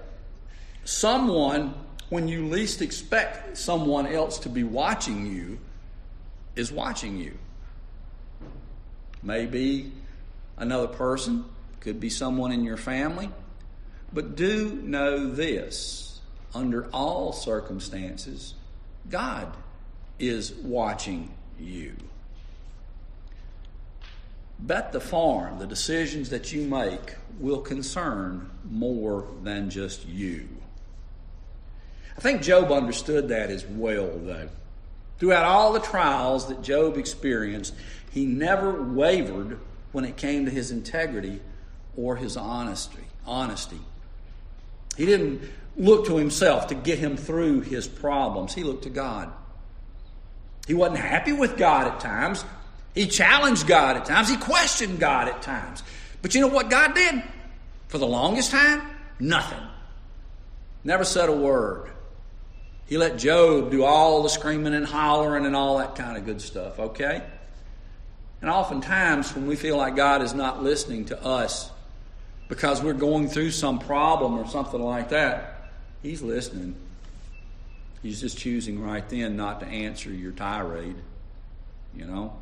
someone 0.85 1.75
when 2.11 2.29
you 2.29 2.47
least 2.47 2.83
expect 2.83 3.57
someone 3.57 4.07
else 4.07 4.41
to 4.41 4.49
be 4.49 4.65
watching 4.65 5.27
you, 5.27 5.59
is 6.57 6.71
watching 6.71 7.17
you. 7.17 7.39
Maybe 9.23 9.93
another 10.57 10.89
person, 10.89 11.45
could 11.81 12.01
be 12.01 12.11
someone 12.11 12.53
in 12.53 12.65
your 12.65 12.77
family. 12.77 13.31
But 14.13 14.37
do 14.37 14.75
know 14.83 15.31
this 15.31 16.21
under 16.55 16.87
all 16.91 17.33
circumstances, 17.33 18.55
God 19.09 19.55
is 20.19 20.53
watching 20.53 21.33
you. 21.59 21.95
Bet 24.59 24.93
the 24.93 25.01
farm 25.01 25.59
the 25.59 25.67
decisions 25.67 26.31
that 26.31 26.53
you 26.53 26.67
make 26.67 27.15
will 27.39 27.61
concern 27.61 28.51
more 28.69 29.27
than 29.43 29.71
just 29.71 30.07
you. 30.07 30.49
I 32.21 32.23
think 32.23 32.43
Job 32.43 32.71
understood 32.71 33.31
that 33.31 33.49
as 33.49 33.65
well, 33.65 34.11
though. 34.15 34.51
Throughout 35.19 35.47
all 35.47 35.73
the 35.73 35.81
trials 35.81 36.49
that 36.49 36.61
Job 36.61 36.99
experienced, 36.99 37.75
he 38.11 38.27
never 38.27 38.83
wavered 38.83 39.59
when 39.93 40.05
it 40.05 40.19
came 40.19 40.45
to 40.45 40.51
his 40.51 40.71
integrity 40.71 41.41
or 41.97 42.17
his 42.17 42.37
honesty. 42.37 43.07
Honesty. 43.25 43.81
He 44.99 45.07
didn't 45.07 45.41
look 45.79 46.09
to 46.09 46.19
himself 46.19 46.67
to 46.67 46.75
get 46.75 46.99
him 46.99 47.17
through 47.17 47.63
his 47.63 47.89
problems. 47.89 48.53
He 48.53 48.65
looked 48.65 48.83
to 48.83 48.91
God. 48.91 49.33
He 50.67 50.75
wasn't 50.75 50.99
happy 50.99 51.33
with 51.33 51.57
God 51.57 51.87
at 51.87 52.01
times. 52.01 52.45
He 52.95 53.07
challenged 53.07 53.67
God 53.67 53.97
at 53.97 54.05
times. 54.05 54.29
He 54.29 54.37
questioned 54.37 55.01
God 55.01 55.27
at 55.27 55.41
times. 55.41 55.83
But 56.21 56.35
you 56.35 56.43
know 56.43 56.49
what 56.49 56.69
God 56.69 56.95
did? 56.95 57.23
For 57.89 57.97
the 57.97 58.07
longest 58.07 58.51
time, 58.51 58.83
nothing. 59.19 59.67
Never 60.85 61.05
said 61.05 61.31
a 61.31 61.35
word. 61.35 61.90
He 62.91 62.99
let 62.99 63.19
Job 63.19 63.71
do 63.71 63.85
all 63.85 64.25
the 64.25 64.29
screaming 64.29 64.75
and 64.75 64.85
hollering 64.85 65.47
and 65.47 65.55
all 65.55 65.79
that 65.79 65.95
kind 65.95 66.19
of 66.19 66.27
good 66.27 66.43
stuff, 66.43 66.81
okay? 66.81 67.23
And 68.43 68.51
oftentimes, 68.51 69.33
when 69.33 69.47
we 69.47 69.55
feel 69.55 69.77
like 69.77 69.95
God 69.95 70.23
is 70.23 70.35
not 70.35 70.65
listening 70.65 71.05
to 71.07 71.25
us 71.25 71.71
because 72.49 72.83
we're 72.83 72.95
going 72.95 73.29
through 73.29 73.53
some 73.53 73.79
problem 73.79 74.37
or 74.37 74.45
something 74.49 74.83
like 74.83 75.11
that, 75.11 75.71
He's 76.03 76.21
listening. 76.21 76.75
He's 78.03 78.21
just 78.21 78.37
choosing 78.37 78.83
right 78.83 79.09
then 79.09 79.37
not 79.37 79.61
to 79.61 79.67
answer 79.67 80.11
your 80.11 80.33
tirade, 80.33 80.97
you 81.95 82.07
know? 82.07 82.37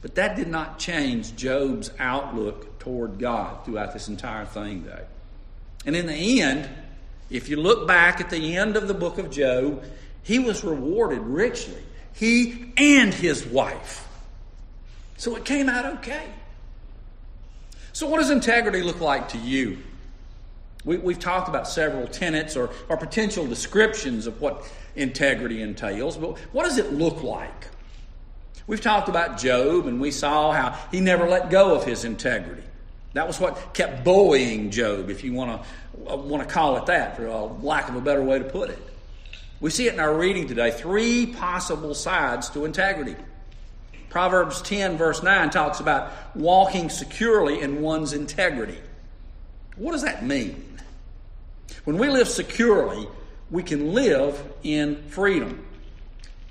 But 0.00 0.14
that 0.14 0.36
did 0.36 0.48
not 0.48 0.78
change 0.78 1.36
Job's 1.36 1.90
outlook 1.98 2.78
toward 2.78 3.18
God 3.18 3.62
throughout 3.66 3.92
this 3.92 4.08
entire 4.08 4.46
thing, 4.46 4.84
though. 4.86 5.04
And 5.84 5.94
in 5.94 6.06
the 6.06 6.40
end, 6.40 6.70
if 7.30 7.48
you 7.48 7.56
look 7.56 7.86
back 7.88 8.20
at 8.20 8.30
the 8.30 8.56
end 8.56 8.76
of 8.76 8.88
the 8.88 8.94
book 8.94 9.18
of 9.18 9.30
Job, 9.30 9.82
he 10.22 10.38
was 10.38 10.64
rewarded 10.64 11.20
richly. 11.20 11.82
He 12.12 12.72
and 12.76 13.12
his 13.12 13.44
wife. 13.46 14.08
So 15.16 15.36
it 15.36 15.44
came 15.44 15.68
out 15.68 15.86
okay. 15.98 16.26
So, 17.92 18.06
what 18.06 18.20
does 18.20 18.30
integrity 18.30 18.82
look 18.82 19.00
like 19.00 19.30
to 19.30 19.38
you? 19.38 19.78
We, 20.84 20.98
have 20.98 21.18
talked 21.18 21.48
about 21.48 21.66
several 21.66 22.06
tenets 22.06 22.56
or, 22.56 22.70
or 22.88 22.96
potential 22.96 23.46
descriptions 23.46 24.26
of 24.26 24.40
what 24.40 24.64
integrity 24.94 25.62
entails, 25.62 26.16
but 26.16 26.38
what 26.52 26.64
does 26.64 26.78
it 26.78 26.92
look 26.92 27.22
like? 27.24 27.68
We've 28.68 28.80
talked 28.80 29.08
about 29.08 29.38
Job 29.38 29.86
and 29.86 30.00
we 30.00 30.10
saw 30.10 30.52
how 30.52 30.78
he 30.90 31.00
never 31.00 31.28
let 31.28 31.50
go 31.50 31.74
of 31.74 31.84
his 31.84 32.04
integrity. 32.04 32.62
That 33.16 33.26
was 33.26 33.40
what 33.40 33.72
kept 33.72 34.04
buoying 34.04 34.70
Job, 34.70 35.08
if 35.08 35.24
you 35.24 35.32
want 35.32 35.62
to 35.62 36.16
want 36.16 36.46
to 36.46 36.54
call 36.54 36.76
it 36.76 36.86
that, 36.86 37.16
for 37.16 37.26
lack 37.62 37.88
of 37.88 37.96
a 37.96 38.00
better 38.02 38.22
way 38.22 38.38
to 38.38 38.44
put 38.44 38.68
it. 38.68 38.78
We 39.58 39.70
see 39.70 39.86
it 39.86 39.94
in 39.94 40.00
our 40.00 40.14
reading 40.14 40.46
today. 40.46 40.70
Three 40.70 41.24
possible 41.24 41.94
sides 41.94 42.50
to 42.50 42.66
integrity. 42.66 43.16
Proverbs 44.10 44.60
10, 44.60 44.98
verse 44.98 45.22
9, 45.22 45.48
talks 45.48 45.80
about 45.80 46.12
walking 46.36 46.90
securely 46.90 47.62
in 47.62 47.80
one's 47.80 48.12
integrity. 48.12 48.78
What 49.76 49.92
does 49.92 50.02
that 50.02 50.22
mean? 50.22 50.78
When 51.84 51.96
we 51.96 52.10
live 52.10 52.28
securely, 52.28 53.08
we 53.50 53.62
can 53.62 53.94
live 53.94 54.42
in 54.62 55.02
freedom. 55.08 55.66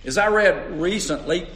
As 0.04 0.18
I 0.18 0.30
read 0.30 0.82
recently, 0.82 1.48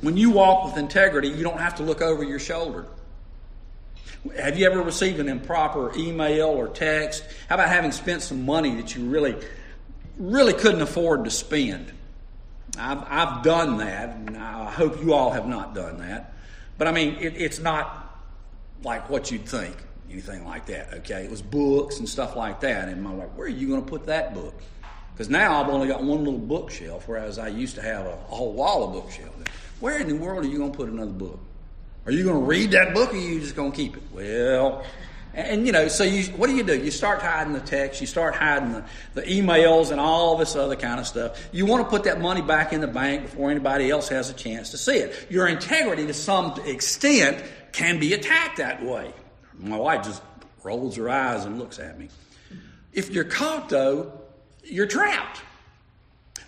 when 0.00 0.16
you 0.16 0.30
walk 0.30 0.64
with 0.64 0.76
integrity, 0.76 1.26
you 1.26 1.42
don't 1.42 1.58
have 1.58 1.74
to 1.76 1.82
look 1.82 2.02
over 2.02 2.22
your 2.22 2.38
shoulder. 2.38 2.86
Have 4.38 4.58
you 4.58 4.66
ever 4.66 4.82
received 4.82 5.20
an 5.20 5.28
improper 5.28 5.96
email 5.96 6.46
or 6.46 6.68
text? 6.68 7.24
How 7.48 7.56
about 7.56 7.68
having 7.68 7.92
spent 7.92 8.22
some 8.22 8.44
money 8.44 8.74
that 8.76 8.94
you 8.96 9.06
really, 9.06 9.36
really 10.18 10.52
couldn't 10.52 10.82
afford 10.82 11.24
to 11.24 11.30
spend? 11.30 11.92
I've, 12.78 13.04
I've 13.08 13.42
done 13.42 13.78
that, 13.78 14.16
and 14.16 14.36
I 14.36 14.70
hope 14.70 15.02
you 15.02 15.14
all 15.14 15.30
have 15.30 15.46
not 15.46 15.74
done 15.74 15.98
that. 15.98 16.34
But 16.78 16.88
I 16.88 16.92
mean, 16.92 17.16
it, 17.20 17.34
it's 17.36 17.58
not 17.58 18.20
like 18.82 19.08
what 19.08 19.30
you'd 19.30 19.46
think. 19.46 19.76
anything 20.10 20.44
like 20.44 20.66
that. 20.66 20.92
Okay, 20.94 21.24
it 21.24 21.30
was 21.30 21.42
books 21.42 21.98
and 21.98 22.08
stuff 22.08 22.36
like 22.36 22.60
that. 22.60 22.88
And 22.88 23.02
my 23.02 23.12
wife, 23.12 23.28
where 23.34 23.46
are 23.46 23.50
you 23.50 23.68
going 23.68 23.82
to 23.82 23.88
put 23.88 24.06
that 24.06 24.34
book? 24.34 24.54
Because 25.12 25.30
now 25.30 25.62
I've 25.62 25.70
only 25.70 25.88
got 25.88 26.02
one 26.02 26.24
little 26.24 26.38
bookshelf, 26.38 27.08
whereas 27.08 27.38
I 27.38 27.48
used 27.48 27.74
to 27.76 27.82
have 27.82 28.04
a, 28.04 28.10
a 28.10 28.34
whole 28.34 28.52
wall 28.52 28.84
of 28.84 28.92
bookshelves. 28.92 29.44
Where 29.80 29.98
in 29.98 30.08
the 30.08 30.14
world 30.14 30.44
are 30.44 30.48
you 30.48 30.58
going 30.58 30.72
to 30.72 30.76
put 30.76 30.88
another 30.88 31.12
book? 31.12 31.40
Are 32.06 32.12
you 32.12 32.22
going 32.22 32.38
to 32.38 32.46
read 32.46 32.70
that 32.70 32.94
book, 32.94 33.12
or 33.12 33.16
are 33.16 33.18
you 33.18 33.40
just 33.40 33.56
going 33.56 33.72
to 33.72 33.76
keep 33.76 33.96
it? 33.96 34.02
Well, 34.12 34.84
and, 35.34 35.66
you 35.66 35.72
know, 35.72 35.88
so 35.88 36.04
you, 36.04 36.24
what 36.36 36.46
do 36.46 36.54
you 36.54 36.62
do? 36.62 36.78
You 36.78 36.92
start 36.92 37.20
hiding 37.20 37.52
the 37.52 37.60
text, 37.60 38.00
you 38.00 38.06
start 38.06 38.34
hiding 38.34 38.72
the, 38.72 38.84
the 39.14 39.22
emails 39.22 39.90
and 39.90 40.00
all 40.00 40.36
this 40.36 40.54
other 40.54 40.76
kind 40.76 41.00
of 41.00 41.06
stuff. 41.06 41.48
You 41.52 41.66
want 41.66 41.84
to 41.84 41.90
put 41.90 42.04
that 42.04 42.20
money 42.20 42.40
back 42.42 42.72
in 42.72 42.80
the 42.80 42.86
bank 42.86 43.22
before 43.22 43.50
anybody 43.50 43.90
else 43.90 44.08
has 44.08 44.30
a 44.30 44.34
chance 44.34 44.70
to 44.70 44.78
see 44.78 44.96
it. 44.98 45.26
Your 45.28 45.48
integrity, 45.48 46.06
to 46.06 46.14
some 46.14 46.58
extent, 46.64 47.44
can 47.72 47.98
be 47.98 48.14
attacked 48.14 48.58
that 48.58 48.82
way. 48.84 49.12
My 49.58 49.76
wife 49.76 50.04
just 50.04 50.22
rolls 50.62 50.96
her 50.96 51.10
eyes 51.10 51.44
and 51.44 51.58
looks 51.58 51.78
at 51.80 51.98
me. 51.98 52.08
If 52.92 53.10
you're 53.10 53.24
caught, 53.24 53.68
though, 53.68 54.20
you're 54.64 54.86
trapped. 54.86 55.42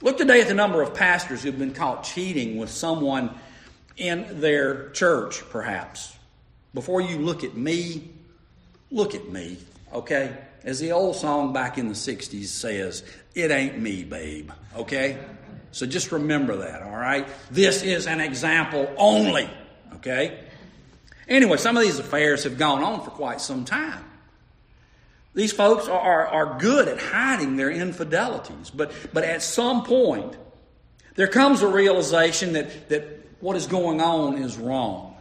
Look 0.01 0.17
today 0.19 0.41
at 0.41 0.49
the 0.49 0.55
number 0.55 0.81
of 0.81 0.95
pastors 0.95 1.43
who've 1.43 1.59
been 1.59 1.75
caught 1.75 2.05
cheating 2.05 2.57
with 2.57 2.71
someone 2.71 3.35
in 3.99 4.41
their 4.41 4.91
church, 4.91 5.43
perhaps. 5.51 6.17
Before 6.73 7.01
you 7.01 7.19
look 7.19 7.45
at 7.45 7.57
me, 7.57 8.09
look 8.91 9.15
at 9.15 9.29
me, 9.29 9.59
okay? 9.93 10.37
As 10.65 10.81
the 10.81 10.93
old 10.93 11.17
song 11.17 11.53
back 11.53 11.79
in 11.79 11.89
the 11.89 11.95
60s 11.95 12.47
says, 12.47 13.03
it 13.35 13.51
ain't 13.51 13.79
me, 13.79 14.05
babe, 14.05 14.51
okay? 14.77 15.19
So 15.73 15.87
just 15.87 16.13
remember 16.13 16.57
that, 16.57 16.83
all 16.83 16.97
right? 16.97 17.27
This 17.51 17.83
is 17.83 18.07
an 18.07 18.21
example 18.21 18.93
only, 18.97 19.51
okay? 19.95 20.45
Anyway, 21.29 21.59
some 21.59 21.77
of 21.77 21.83
these 21.83 21.99
affairs 21.99 22.45
have 22.45 22.57
gone 22.57 22.83
on 22.83 23.03
for 23.03 23.11
quite 23.11 23.41
some 23.41 23.65
time. 23.65 24.05
These 25.35 25.53
folks 25.53 25.87
are, 25.89 26.01
are, 26.01 26.27
are 26.27 26.59
good 26.59 26.89
at 26.89 26.99
hiding 26.99 27.57
their 27.57 27.71
infidelities, 27.71 28.71
but, 28.71 28.93
but 29.13 29.25
at 29.25 29.43
some 29.43 29.85
point, 29.85 30.37
there 31.17 31.29
comes 31.29 31.63
a 31.63 31.69
realization 31.69 32.55
that, 32.55 32.89
that 32.89 33.18
what 33.41 33.57
is 33.57 33.67
going 33.67 34.01
on 34.01 34.39
is 34.39 34.57
wrong. 34.57 35.17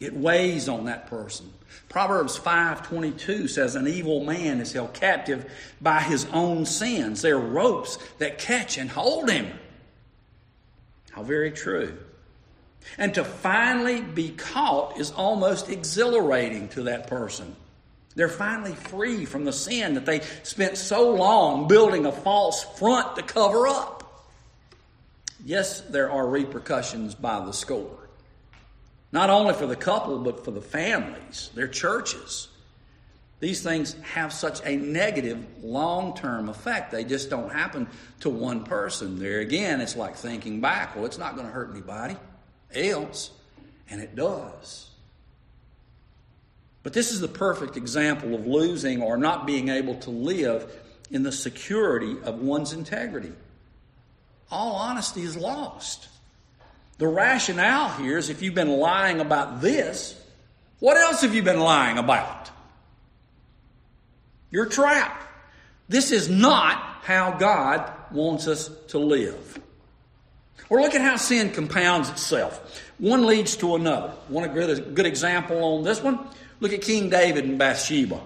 It 0.00 0.14
weighs 0.14 0.68
on 0.68 0.86
that 0.86 1.06
person. 1.06 1.52
Proverbs 1.88 2.36
5:22 2.36 3.48
says 3.48 3.76
an 3.76 3.86
evil 3.86 4.24
man 4.24 4.60
is 4.60 4.72
held 4.72 4.94
captive 4.94 5.50
by 5.80 6.00
his 6.00 6.26
own 6.32 6.66
sins. 6.66 7.22
They're 7.22 7.38
ropes 7.38 7.98
that 8.18 8.38
catch 8.38 8.78
and 8.78 8.90
hold 8.90 9.30
him. 9.30 9.58
How 11.12 11.22
very 11.22 11.50
true. 11.52 11.96
And 12.98 13.14
to 13.14 13.24
finally 13.24 14.00
be 14.00 14.30
caught 14.30 14.98
is 14.98 15.12
almost 15.12 15.68
exhilarating 15.68 16.68
to 16.70 16.84
that 16.84 17.06
person. 17.06 17.54
They're 18.14 18.28
finally 18.28 18.74
free 18.74 19.24
from 19.24 19.44
the 19.44 19.52
sin 19.52 19.94
that 19.94 20.04
they 20.04 20.20
spent 20.42 20.76
so 20.76 21.10
long 21.10 21.68
building 21.68 22.06
a 22.06 22.12
false 22.12 22.64
front 22.78 23.16
to 23.16 23.22
cover 23.22 23.68
up. 23.68 24.01
Yes, 25.44 25.80
there 25.80 26.10
are 26.10 26.26
repercussions 26.26 27.14
by 27.14 27.44
the 27.44 27.52
score. 27.52 27.98
Not 29.10 29.28
only 29.28 29.54
for 29.54 29.66
the 29.66 29.76
couple, 29.76 30.18
but 30.20 30.44
for 30.44 30.52
the 30.52 30.62
families, 30.62 31.50
their 31.54 31.68
churches. 31.68 32.48
These 33.40 33.62
things 33.62 33.94
have 34.02 34.32
such 34.32 34.60
a 34.64 34.76
negative 34.76 35.44
long 35.62 36.16
term 36.16 36.48
effect. 36.48 36.92
They 36.92 37.02
just 37.02 37.28
don't 37.28 37.52
happen 37.52 37.88
to 38.20 38.30
one 38.30 38.62
person. 38.62 39.18
There 39.18 39.40
again, 39.40 39.80
it's 39.80 39.96
like 39.96 40.16
thinking 40.16 40.60
back 40.60 40.94
well, 40.94 41.06
it's 41.06 41.18
not 41.18 41.34
going 41.34 41.48
to 41.48 41.52
hurt 41.52 41.72
anybody 41.72 42.16
else, 42.72 43.32
and 43.90 44.00
it 44.00 44.14
does. 44.14 44.90
But 46.84 46.92
this 46.92 47.12
is 47.12 47.20
the 47.20 47.28
perfect 47.28 47.76
example 47.76 48.34
of 48.34 48.46
losing 48.46 49.02
or 49.02 49.16
not 49.16 49.46
being 49.46 49.68
able 49.68 49.96
to 49.96 50.10
live 50.10 50.72
in 51.10 51.22
the 51.22 51.32
security 51.32 52.16
of 52.22 52.40
one's 52.40 52.72
integrity. 52.72 53.32
All 54.52 54.76
honesty 54.76 55.22
is 55.22 55.36
lost. 55.36 56.08
The 56.98 57.08
rationale 57.08 57.88
here 57.88 58.18
is 58.18 58.28
if 58.28 58.42
you've 58.42 58.54
been 58.54 58.76
lying 58.76 59.20
about 59.20 59.60
this, 59.60 60.14
what 60.78 60.96
else 60.96 61.22
have 61.22 61.34
you 61.34 61.42
been 61.42 61.58
lying 61.58 61.96
about? 61.96 62.50
You're 64.50 64.66
trapped. 64.66 65.26
This 65.88 66.12
is 66.12 66.28
not 66.28 66.76
how 67.02 67.32
God 67.32 67.90
wants 68.12 68.46
us 68.46 68.70
to 68.88 68.98
live. 68.98 69.58
Or 70.68 70.80
look 70.80 70.94
at 70.94 71.00
how 71.00 71.16
sin 71.16 71.50
compounds 71.50 72.10
itself. 72.10 72.82
One 72.98 73.26
leads 73.26 73.56
to 73.56 73.74
another. 73.74 74.12
Good, 74.30 74.94
good 74.94 75.06
example 75.06 75.64
on 75.64 75.84
this 75.84 76.02
one? 76.02 76.18
Look 76.60 76.72
at 76.72 76.82
King 76.82 77.10
David 77.10 77.44
and 77.44 77.58
Bathsheba. 77.58 78.20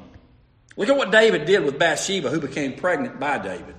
Look 0.76 0.88
at 0.88 0.96
what 0.96 1.10
David 1.10 1.46
did 1.46 1.64
with 1.64 1.78
Bathsheba, 1.78 2.30
who 2.30 2.40
became 2.40 2.74
pregnant 2.74 3.18
by 3.18 3.38
David. 3.38 3.74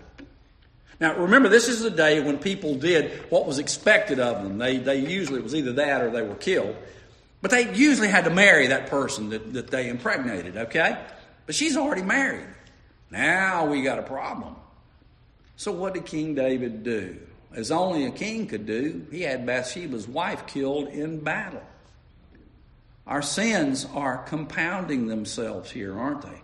Now, 1.00 1.16
remember, 1.16 1.50
this 1.50 1.68
is 1.68 1.82
the 1.82 1.92
day 1.92 2.20
when 2.22 2.40
people 2.40 2.76
did 2.76 3.12
what 3.30 3.46
was 3.46 3.60
expected 3.60 4.20
of 4.20 4.44
them. 4.44 4.58
They, 4.58 4.78
they 4.78 4.98
usually, 4.98 5.40
it 5.40 5.44
was 5.44 5.54
either 5.54 5.74
that 5.74 6.02
or 6.02 6.10
they 6.10 6.24
were 6.24 6.36
killed. 6.36 6.76
But 7.42 7.52
they 7.52 7.74
usually 7.74 8.08
had 8.08 8.24
to 8.24 8.32
marry 8.32 8.68
that 8.68 8.88
person 8.88 9.30
that, 9.30 9.54
that 9.54 9.68
they 9.68 9.90
impregnated, 9.90 10.58
okay? 10.58 10.98
But 11.46 11.54
she's 11.54 11.78
already 11.78 12.02
married. 12.02 12.48
Now 13.12 13.68
we 13.68 13.84
got 13.84 14.00
a 14.00 14.04
problem. 14.04 14.56
So, 15.56 15.72
what 15.72 15.94
did 15.94 16.06
King 16.06 16.36
David 16.36 16.84
do? 16.84 17.18
As 17.54 17.72
only 17.72 18.06
a 18.06 18.12
king 18.12 18.48
could 18.48 18.66
do, 18.66 19.06
he 19.10 19.22
had 19.22 19.46
Bathsheba's 19.46 20.08
wife 20.08 20.46
killed 20.48 20.90
in 20.90 21.20
battle. 21.20 21.64
Our 23.06 23.22
sins 23.22 23.88
are 23.94 24.18
compounding 24.24 25.08
themselves 25.08 25.72
here, 25.72 25.98
aren't 25.98 26.24
they? 26.24 26.42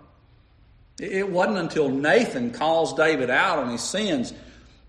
It 1.00 1.30
wasn't 1.30 1.58
until 1.58 1.90
Nathan 1.90 2.52
calls 2.52 2.94
David 2.94 3.30
out 3.30 3.60
on 3.60 3.72
his 3.72 3.82
sins 3.82 4.34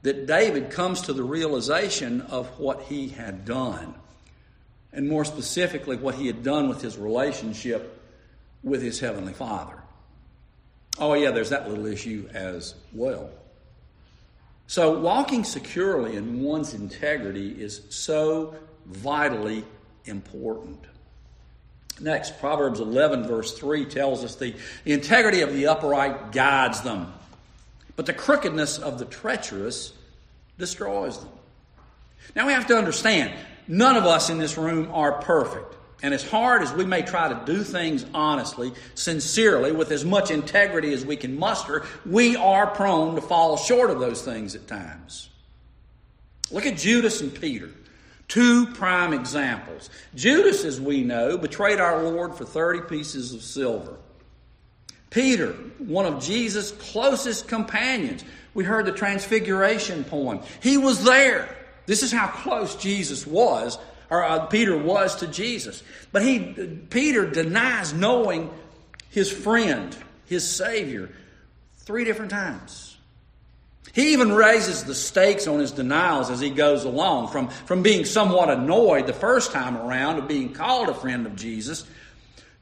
that 0.02 0.26
David 0.26 0.70
comes 0.70 1.02
to 1.02 1.12
the 1.12 1.22
realization 1.22 2.20
of 2.22 2.46
what 2.58 2.82
he 2.82 3.08
had 3.08 3.44
done. 3.44 3.94
And 4.92 5.08
more 5.08 5.24
specifically, 5.24 5.96
what 5.96 6.14
he 6.14 6.26
had 6.26 6.42
done 6.42 6.68
with 6.68 6.82
his 6.82 6.98
relationship 6.98 8.02
with 8.62 8.82
his 8.82 9.00
Heavenly 9.00 9.32
Father. 9.32 9.82
Oh, 10.98 11.14
yeah, 11.14 11.30
there's 11.30 11.50
that 11.50 11.68
little 11.68 11.86
issue 11.86 12.28
as 12.32 12.74
well. 12.92 13.30
So, 14.66 14.98
walking 14.98 15.44
securely 15.44 16.16
in 16.16 16.42
one's 16.42 16.74
integrity 16.74 17.50
is 17.50 17.82
so 17.90 18.54
vitally 18.86 19.64
important. 20.04 20.84
Next, 22.00 22.38
Proverbs 22.40 22.80
11, 22.80 23.26
verse 23.26 23.56
3 23.56 23.84
tells 23.86 24.24
us 24.24 24.34
the, 24.34 24.54
the 24.84 24.92
integrity 24.92 25.42
of 25.42 25.52
the 25.52 25.68
upright 25.68 26.32
guides 26.32 26.80
them, 26.80 27.12
but 27.94 28.06
the 28.06 28.12
crookedness 28.12 28.78
of 28.78 28.98
the 28.98 29.04
treacherous 29.04 29.92
destroys 30.58 31.18
them. 31.18 31.28
Now 32.34 32.46
we 32.46 32.52
have 32.52 32.66
to 32.66 32.76
understand, 32.76 33.32
none 33.68 33.96
of 33.96 34.06
us 34.06 34.28
in 34.28 34.38
this 34.38 34.58
room 34.58 34.90
are 34.92 35.12
perfect. 35.20 35.74
And 36.02 36.12
as 36.12 36.28
hard 36.28 36.62
as 36.62 36.72
we 36.72 36.84
may 36.84 37.02
try 37.02 37.28
to 37.28 37.42
do 37.46 37.62
things 37.62 38.04
honestly, 38.12 38.72
sincerely, 38.94 39.72
with 39.72 39.90
as 39.90 40.04
much 40.04 40.30
integrity 40.30 40.92
as 40.92 41.06
we 41.06 41.16
can 41.16 41.38
muster, 41.38 41.86
we 42.04 42.36
are 42.36 42.66
prone 42.66 43.14
to 43.14 43.22
fall 43.22 43.56
short 43.56 43.88
of 43.90 44.00
those 44.00 44.20
things 44.22 44.54
at 44.54 44.66
times. 44.66 45.30
Look 46.50 46.66
at 46.66 46.76
Judas 46.76 47.20
and 47.20 47.34
Peter. 47.34 47.70
Two 48.28 48.66
prime 48.66 49.12
examples. 49.12 49.90
Judas, 50.14 50.64
as 50.64 50.80
we 50.80 51.02
know, 51.02 51.36
betrayed 51.36 51.78
our 51.78 52.02
Lord 52.02 52.34
for 52.34 52.44
30 52.44 52.82
pieces 52.88 53.34
of 53.34 53.42
silver. 53.42 53.96
Peter, 55.10 55.52
one 55.78 56.06
of 56.06 56.22
Jesus' 56.22 56.72
closest 56.72 57.46
companions. 57.46 58.24
We 58.54 58.64
heard 58.64 58.86
the 58.86 58.92
Transfiguration 58.92 60.04
poem. 60.04 60.40
He 60.60 60.76
was 60.76 61.04
there. 61.04 61.56
This 61.86 62.02
is 62.02 62.10
how 62.10 62.28
close 62.28 62.74
Jesus 62.76 63.26
was, 63.26 63.78
or 64.10 64.24
uh, 64.24 64.46
Peter 64.46 64.76
was 64.76 65.16
to 65.16 65.26
Jesus. 65.26 65.82
But 66.12 66.22
he, 66.22 66.40
Peter 66.90 67.30
denies 67.30 67.92
knowing 67.92 68.50
his 69.10 69.30
friend, 69.30 69.96
his 70.26 70.48
Savior, 70.48 71.10
three 71.76 72.04
different 72.04 72.30
times. 72.30 72.93
He 73.94 74.12
even 74.12 74.32
raises 74.32 74.82
the 74.82 74.94
stakes 74.94 75.46
on 75.46 75.60
his 75.60 75.70
denials 75.70 76.28
as 76.28 76.40
he 76.40 76.50
goes 76.50 76.84
along, 76.84 77.28
from, 77.28 77.48
from 77.48 77.84
being 77.84 78.04
somewhat 78.04 78.50
annoyed 78.50 79.06
the 79.06 79.12
first 79.12 79.52
time 79.52 79.76
around 79.76 80.18
of 80.18 80.26
being 80.26 80.52
called 80.52 80.88
a 80.88 80.94
friend 80.94 81.26
of 81.26 81.36
Jesus, 81.36 81.86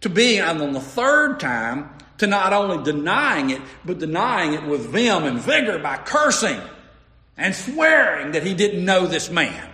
to 0.03 0.11
being 0.11 0.43
on 0.43 0.75
the 0.75 0.81
third 0.81 1.41
time 1.41 1.89
to 2.19 2.27
not 2.27 2.53
only 2.53 2.85
denying 2.85 3.49
it, 3.49 3.63
but 3.83 3.99
denying 3.99 4.53
it 4.53 4.63
with 4.65 4.91
vim 4.91 5.25
and 5.25 5.41
vigor 5.41 5.79
by 5.79 5.97
cursing 5.97 6.61
and 7.39 7.55
swearing 7.55 8.33
that 8.33 8.43
he 8.43 8.53
didn't 8.53 8.85
know 8.85 9.07
this 9.07 9.31
man. 9.31 9.71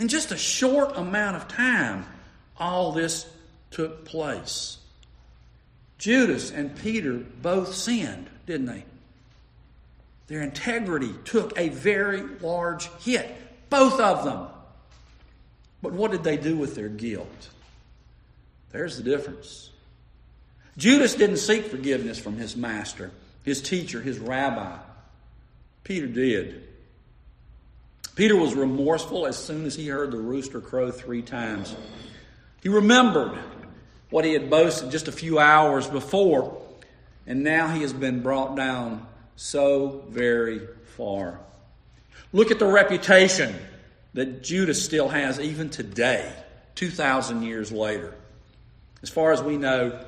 In 0.00 0.08
just 0.08 0.32
a 0.32 0.36
short 0.36 0.96
amount 0.96 1.36
of 1.36 1.46
time, 1.46 2.06
all 2.58 2.90
this 2.90 3.24
took 3.70 4.04
place. 4.04 4.78
Judas 5.96 6.50
and 6.50 6.76
Peter 6.76 7.12
both 7.14 7.72
sinned, 7.72 8.28
didn't 8.46 8.66
they? 8.66 8.84
Their 10.30 10.42
integrity 10.42 11.12
took 11.24 11.58
a 11.58 11.70
very 11.70 12.22
large 12.40 12.88
hit, 13.00 13.28
both 13.68 13.98
of 13.98 14.24
them. 14.24 14.46
But 15.82 15.92
what 15.92 16.12
did 16.12 16.22
they 16.22 16.36
do 16.36 16.56
with 16.56 16.76
their 16.76 16.88
guilt? 16.88 17.48
There's 18.70 18.96
the 18.96 19.02
difference. 19.02 19.70
Judas 20.78 21.16
didn't 21.16 21.38
seek 21.38 21.66
forgiveness 21.66 22.16
from 22.16 22.36
his 22.36 22.56
master, 22.56 23.10
his 23.42 23.60
teacher, 23.60 24.00
his 24.00 24.20
rabbi. 24.20 24.78
Peter 25.82 26.06
did. 26.06 26.62
Peter 28.14 28.36
was 28.36 28.54
remorseful 28.54 29.26
as 29.26 29.36
soon 29.36 29.66
as 29.66 29.74
he 29.74 29.88
heard 29.88 30.12
the 30.12 30.16
rooster 30.16 30.60
crow 30.60 30.92
three 30.92 31.22
times. 31.22 31.74
He 32.62 32.68
remembered 32.68 33.36
what 34.10 34.24
he 34.24 34.32
had 34.32 34.48
boasted 34.48 34.92
just 34.92 35.08
a 35.08 35.12
few 35.12 35.40
hours 35.40 35.88
before, 35.88 36.62
and 37.26 37.42
now 37.42 37.66
he 37.66 37.82
has 37.82 37.92
been 37.92 38.22
brought 38.22 38.54
down 38.54 39.08
so 39.40 40.04
very 40.10 40.60
far. 40.98 41.40
Look 42.30 42.50
at 42.50 42.58
the 42.58 42.66
reputation 42.66 43.54
that 44.12 44.42
Judas 44.42 44.84
still 44.84 45.08
has 45.08 45.40
even 45.40 45.70
today, 45.70 46.30
2,000 46.74 47.42
years 47.42 47.72
later. 47.72 48.12
As 49.02 49.08
far 49.08 49.32
as 49.32 49.42
we 49.42 49.56
know, 49.56 49.98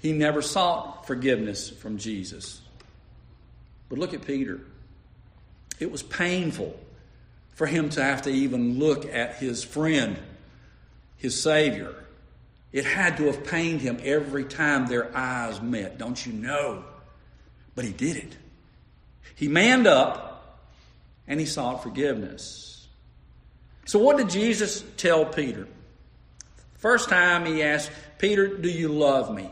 he 0.00 0.12
never 0.12 0.40
sought 0.40 1.06
forgiveness 1.06 1.68
from 1.68 1.98
Jesus. 1.98 2.62
But 3.90 3.98
look 3.98 4.14
at 4.14 4.26
Peter. 4.26 4.60
It 5.78 5.92
was 5.92 6.02
painful 6.02 6.74
for 7.52 7.66
him 7.66 7.90
to 7.90 8.02
have 8.02 8.22
to 8.22 8.30
even 8.30 8.78
look 8.78 9.04
at 9.04 9.34
his 9.34 9.62
friend, 9.62 10.18
his 11.18 11.38
Savior. 11.38 11.94
It 12.72 12.86
had 12.86 13.18
to 13.18 13.24
have 13.26 13.44
pained 13.44 13.82
him 13.82 14.00
every 14.02 14.44
time 14.44 14.86
their 14.86 15.14
eyes 15.14 15.60
met, 15.60 15.98
don't 15.98 16.24
you 16.24 16.32
know? 16.32 16.82
But 17.74 17.84
he 17.84 17.92
did 17.92 18.16
it. 18.16 18.36
He 19.34 19.48
manned 19.48 19.86
up 19.86 20.58
and 21.26 21.40
he 21.40 21.46
sought 21.46 21.82
forgiveness. 21.82 22.88
So, 23.86 23.98
what 23.98 24.18
did 24.18 24.30
Jesus 24.30 24.84
tell 24.96 25.24
Peter? 25.24 25.66
First 26.74 27.08
time 27.08 27.44
he 27.44 27.62
asked, 27.62 27.90
Peter, 28.18 28.56
do 28.56 28.68
you 28.68 28.88
love 28.88 29.34
me? 29.34 29.50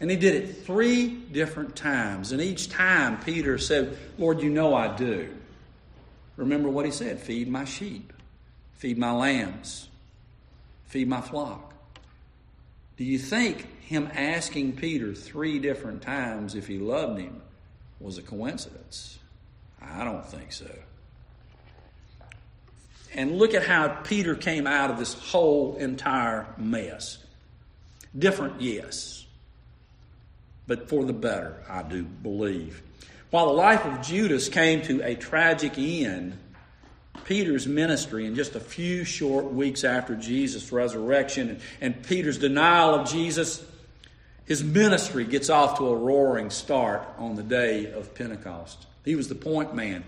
And 0.00 0.10
he 0.10 0.16
did 0.16 0.34
it 0.34 0.64
three 0.64 1.08
different 1.08 1.76
times. 1.76 2.32
And 2.32 2.40
each 2.40 2.68
time 2.68 3.20
Peter 3.20 3.58
said, 3.58 3.96
Lord, 4.18 4.42
you 4.42 4.50
know 4.50 4.74
I 4.74 4.94
do. 4.96 5.28
Remember 6.36 6.68
what 6.68 6.84
he 6.84 6.90
said 6.90 7.20
feed 7.20 7.48
my 7.48 7.64
sheep, 7.64 8.12
feed 8.74 8.98
my 8.98 9.12
lambs, 9.12 9.88
feed 10.86 11.08
my 11.08 11.20
flock. 11.20 11.74
Do 12.96 13.04
you 13.04 13.18
think 13.18 13.82
him 13.82 14.08
asking 14.14 14.76
Peter 14.76 15.14
three 15.14 15.58
different 15.58 16.02
times 16.02 16.54
if 16.54 16.66
he 16.66 16.78
loved 16.78 17.20
him 17.20 17.40
was 18.00 18.18
a 18.18 18.22
coincidence? 18.22 19.18
I 19.80 20.04
don't 20.04 20.26
think 20.26 20.52
so. 20.52 20.70
And 23.14 23.38
look 23.38 23.54
at 23.54 23.64
how 23.64 23.88
Peter 23.88 24.34
came 24.34 24.66
out 24.66 24.90
of 24.90 24.98
this 24.98 25.14
whole 25.14 25.76
entire 25.76 26.46
mess. 26.56 27.18
Different, 28.16 28.60
yes, 28.60 29.24
but 30.66 30.88
for 30.88 31.04
the 31.04 31.12
better, 31.12 31.62
I 31.68 31.82
do 31.82 32.02
believe. 32.02 32.82
While 33.30 33.46
the 33.46 33.52
life 33.52 33.84
of 33.84 34.02
Judas 34.02 34.48
came 34.48 34.82
to 34.82 35.02
a 35.02 35.14
tragic 35.14 35.78
end, 35.78 36.38
Peter's 37.24 37.66
ministry 37.66 38.26
in 38.26 38.34
just 38.34 38.54
a 38.54 38.60
few 38.60 39.04
short 39.04 39.52
weeks 39.52 39.84
after 39.84 40.14
Jesus' 40.14 40.72
resurrection 40.72 41.60
and, 41.80 42.02
Peter's 42.04 42.38
denial 42.38 42.94
of 42.94 43.08
Jesus, 43.08 43.64
his 44.46 44.62
ministry 44.62 45.24
gets 45.24 45.50
off 45.50 45.78
to 45.78 45.88
a 45.88 45.96
roaring 45.96 46.50
start 46.50 47.06
on 47.18 47.34
the 47.34 47.42
day 47.42 47.92
of 47.92 48.14
Pentecost. 48.14 48.86
He 49.04 49.14
was 49.14 49.28
the 49.28 49.34
point 49.34 49.74
man 49.74 50.04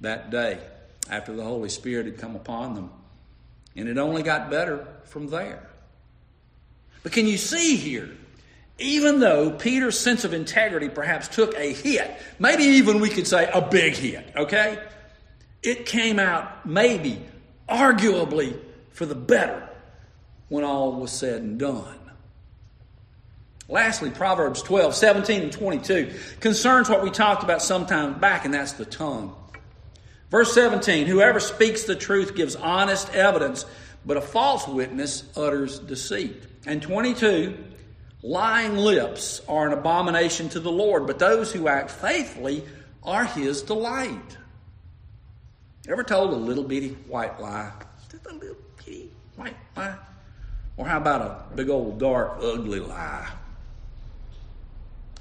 that 0.00 0.30
day 0.30 0.58
after 1.10 1.34
the 1.34 1.44
Holy 1.44 1.68
Spirit 1.68 2.06
had 2.06 2.18
come 2.18 2.36
upon 2.36 2.74
them. 2.74 2.90
And 3.76 3.88
it 3.88 3.98
only 3.98 4.22
got 4.22 4.50
better 4.50 4.86
from 5.04 5.28
there. 5.28 5.68
But 7.02 7.12
can 7.12 7.26
you 7.26 7.36
see 7.36 7.76
here 7.76 8.10
even 8.78 9.20
though 9.20 9.50
Peter's 9.50 9.98
sense 9.98 10.24
of 10.24 10.34
integrity 10.34 10.88
perhaps 10.88 11.28
took 11.28 11.54
a 11.56 11.72
hit, 11.72 12.10
maybe 12.38 12.64
even 12.64 13.00
we 13.00 13.08
could 13.08 13.26
say 13.26 13.48
a 13.52 13.60
big 13.60 13.94
hit, 13.94 14.32
okay? 14.36 14.78
It 15.62 15.86
came 15.86 16.18
out 16.18 16.66
maybe, 16.66 17.20
arguably, 17.68 18.58
for 18.90 19.06
the 19.06 19.14
better 19.14 19.68
when 20.48 20.64
all 20.64 20.92
was 20.92 21.12
said 21.12 21.42
and 21.42 21.58
done. 21.58 21.98
Lastly, 23.68 24.10
Proverbs 24.10 24.62
12, 24.62 24.94
17, 24.94 25.42
and 25.42 25.52
22 25.52 26.12
concerns 26.40 26.88
what 26.88 27.02
we 27.02 27.10
talked 27.10 27.42
about 27.42 27.62
sometime 27.62 28.18
back, 28.18 28.44
and 28.44 28.52
that's 28.52 28.72
the 28.72 28.84
tongue. 28.84 29.34
Verse 30.30 30.52
17 30.54 31.06
Whoever 31.06 31.40
speaks 31.40 31.84
the 31.84 31.96
truth 31.96 32.34
gives 32.34 32.56
honest 32.56 33.14
evidence, 33.14 33.64
but 34.04 34.16
a 34.16 34.20
false 34.20 34.68
witness 34.68 35.24
utters 35.36 35.78
deceit. 35.78 36.42
And 36.66 36.82
22 36.82 37.56
Lying 38.24 38.78
lips 38.78 39.42
are 39.46 39.66
an 39.66 39.74
abomination 39.74 40.48
to 40.48 40.60
the 40.60 40.72
Lord, 40.72 41.06
but 41.06 41.18
those 41.18 41.52
who 41.52 41.68
act 41.68 41.90
faithfully 41.90 42.64
are 43.02 43.26
his 43.26 43.60
delight. 43.60 44.38
Ever 45.86 46.02
told 46.02 46.32
a 46.32 46.36
little 46.36 46.64
bitty 46.64 46.96
white 47.06 47.38
lie? 47.38 47.70
Just 48.10 48.24
a 48.24 48.32
little 48.32 48.56
bitty 48.78 49.10
white 49.36 49.56
lie? 49.76 49.96
Or 50.78 50.86
how 50.86 50.96
about 50.96 51.20
a 51.20 51.54
big 51.54 51.68
old 51.68 51.98
dark, 51.98 52.38
ugly 52.40 52.80
lie? 52.80 53.28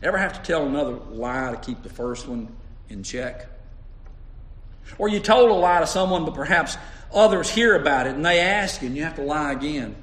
Ever 0.04 0.18
have 0.18 0.34
to 0.34 0.42
tell 0.42 0.66
another 0.66 0.92
lie 0.92 1.52
to 1.52 1.58
keep 1.58 1.82
the 1.82 1.90
first 1.90 2.28
one 2.28 2.54
in 2.90 3.04
check? 3.04 3.48
Or 4.98 5.08
you 5.08 5.22
told 5.22 5.50
a 5.50 5.54
lie 5.54 5.80
to 5.80 5.88
someone, 5.88 6.26
but 6.26 6.34
perhaps 6.34 6.78
others 7.14 7.50
hear 7.50 7.76
about 7.76 8.06
it 8.08 8.16
and 8.16 8.26
they 8.26 8.40
ask 8.40 8.82
you 8.82 8.88
and 8.88 8.98
you 8.98 9.04
have 9.04 9.16
to 9.16 9.22
lie 9.22 9.54
again. 9.54 9.96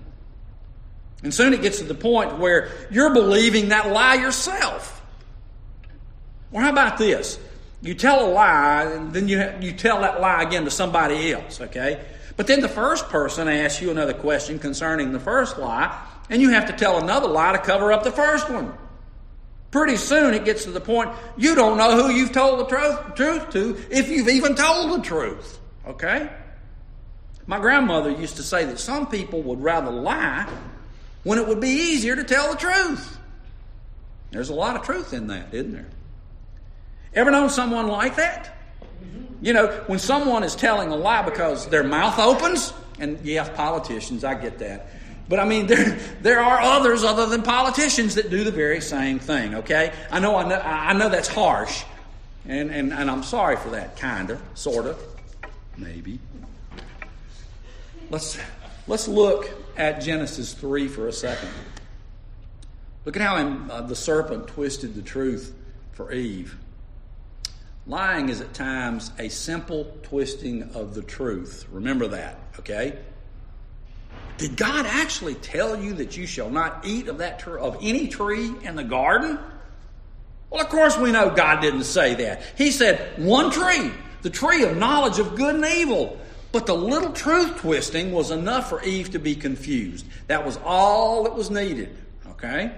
And 1.22 1.34
soon 1.34 1.52
it 1.52 1.60
gets 1.60 1.78
to 1.78 1.84
the 1.84 1.94
point 1.94 2.38
where 2.38 2.70
you're 2.90 3.12
believing 3.12 3.68
that 3.68 3.90
lie 3.90 4.14
yourself. 4.14 5.04
Or 6.50 6.62
how 6.62 6.70
about 6.70 6.96
this? 6.96 7.38
You 7.82 7.94
tell 7.94 8.26
a 8.26 8.30
lie, 8.30 8.84
and 8.84 9.12
then 9.12 9.28
you, 9.28 9.52
you 9.60 9.72
tell 9.72 10.00
that 10.00 10.20
lie 10.20 10.42
again 10.42 10.64
to 10.64 10.70
somebody 10.70 11.32
else, 11.32 11.60
okay? 11.60 12.04
But 12.36 12.46
then 12.46 12.60
the 12.60 12.68
first 12.68 13.08
person 13.08 13.48
asks 13.48 13.80
you 13.80 13.90
another 13.90 14.12
question 14.12 14.58
concerning 14.58 15.12
the 15.12 15.20
first 15.20 15.58
lie, 15.58 16.06
and 16.28 16.42
you 16.42 16.50
have 16.50 16.66
to 16.66 16.72
tell 16.72 17.02
another 17.02 17.28
lie 17.28 17.52
to 17.52 17.58
cover 17.58 17.92
up 17.92 18.02
the 18.02 18.12
first 18.12 18.50
one. 18.50 18.72
Pretty 19.70 19.96
soon 19.96 20.34
it 20.34 20.44
gets 20.44 20.64
to 20.64 20.70
the 20.70 20.80
point 20.80 21.10
you 21.36 21.54
don't 21.54 21.78
know 21.78 22.02
who 22.02 22.12
you've 22.12 22.32
told 22.32 22.58
the 22.58 22.64
truth, 22.64 23.14
truth 23.14 23.50
to, 23.50 23.80
if 23.90 24.08
you've 24.08 24.28
even 24.28 24.54
told 24.56 24.98
the 24.98 25.02
truth, 25.02 25.60
okay? 25.86 26.28
My 27.46 27.58
grandmother 27.58 28.10
used 28.10 28.36
to 28.36 28.42
say 28.42 28.64
that 28.64 28.78
some 28.78 29.06
people 29.06 29.42
would 29.42 29.62
rather 29.62 29.90
lie 29.90 30.48
when 31.22 31.38
it 31.38 31.46
would 31.46 31.60
be 31.60 31.68
easier 31.68 32.16
to 32.16 32.24
tell 32.24 32.50
the 32.50 32.56
truth. 32.56 33.18
There's 34.32 34.48
a 34.48 34.54
lot 34.54 34.76
of 34.76 34.82
truth 34.82 35.12
in 35.12 35.28
that, 35.28 35.52
isn't 35.52 35.72
there? 35.72 35.88
Ever 37.14 37.30
known 37.30 37.50
someone 37.50 37.88
like 37.88 38.16
that? 38.16 38.56
You 39.42 39.52
know, 39.52 39.68
when 39.86 39.98
someone 39.98 40.44
is 40.44 40.54
telling 40.54 40.90
a 40.90 40.96
lie 40.96 41.22
because 41.22 41.66
their 41.68 41.82
mouth 41.82 42.18
opens, 42.18 42.72
and 42.98 43.18
yeah, 43.24 43.48
politicians, 43.48 44.22
I 44.22 44.34
get 44.34 44.58
that. 44.58 44.88
But 45.30 45.38
I 45.38 45.44
mean, 45.44 45.66
there, 45.68 45.96
there 46.20 46.40
are 46.40 46.60
others 46.60 47.04
other 47.04 47.24
than 47.24 47.42
politicians 47.42 48.16
that 48.16 48.28
do 48.28 48.44
the 48.44 48.50
very 48.50 48.82
same 48.82 49.18
thing, 49.20 49.54
okay? 49.54 49.92
I 50.10 50.18
know, 50.18 50.36
I 50.36 50.46
know, 50.46 50.60
I 50.60 50.92
know 50.92 51.08
that's 51.08 51.28
harsh, 51.28 51.84
and, 52.46 52.70
and, 52.70 52.92
and 52.92 53.08
I'm 53.08 53.22
sorry 53.22 53.56
for 53.56 53.70
that, 53.70 53.96
kind 53.96 54.30
of, 54.30 54.42
sort 54.54 54.86
of, 54.86 55.00
maybe. 55.78 56.18
Let's, 58.10 58.38
let's 58.88 59.06
look 59.06 59.48
at 59.76 60.00
Genesis 60.00 60.52
3 60.52 60.88
for 60.88 61.06
a 61.06 61.12
second. 61.12 61.48
Look 63.04 63.16
at 63.16 63.22
how 63.22 63.36
uh, 63.36 63.82
the 63.82 63.96
serpent 63.96 64.48
twisted 64.48 64.96
the 64.96 65.02
truth 65.02 65.54
for 65.92 66.12
Eve. 66.12 66.56
Lying 67.86 68.30
is 68.30 68.40
at 68.40 68.52
times 68.52 69.12
a 69.18 69.28
simple 69.28 69.96
twisting 70.02 70.74
of 70.74 70.94
the 70.94 71.02
truth. 71.02 71.66
Remember 71.70 72.08
that, 72.08 72.36
okay? 72.58 72.98
Did 74.40 74.56
God 74.56 74.86
actually 74.86 75.34
tell 75.34 75.78
you 75.78 75.92
that 75.94 76.16
you 76.16 76.26
shall 76.26 76.48
not 76.48 76.86
eat 76.86 77.08
of 77.08 77.18
that 77.18 77.46
of 77.46 77.76
any 77.82 78.08
tree 78.08 78.50
in 78.62 78.74
the 78.74 78.82
garden? 78.82 79.38
Well, 80.48 80.62
of 80.62 80.70
course 80.70 80.96
we 80.96 81.12
know 81.12 81.28
God 81.28 81.60
didn't 81.60 81.84
say 81.84 82.14
that. 82.14 82.42
He 82.56 82.70
said 82.70 83.22
one 83.22 83.50
tree, 83.50 83.90
the 84.22 84.30
tree 84.30 84.64
of 84.64 84.78
knowledge 84.78 85.18
of 85.18 85.36
good 85.36 85.56
and 85.56 85.66
evil. 85.66 86.18
But 86.52 86.64
the 86.64 86.74
little 86.74 87.12
truth 87.12 87.58
twisting 87.58 88.12
was 88.12 88.30
enough 88.30 88.70
for 88.70 88.82
Eve 88.82 89.10
to 89.10 89.18
be 89.18 89.34
confused. 89.36 90.06
That 90.28 90.46
was 90.46 90.58
all 90.64 91.24
that 91.24 91.34
was 91.34 91.50
needed. 91.50 91.94
Okay? 92.30 92.72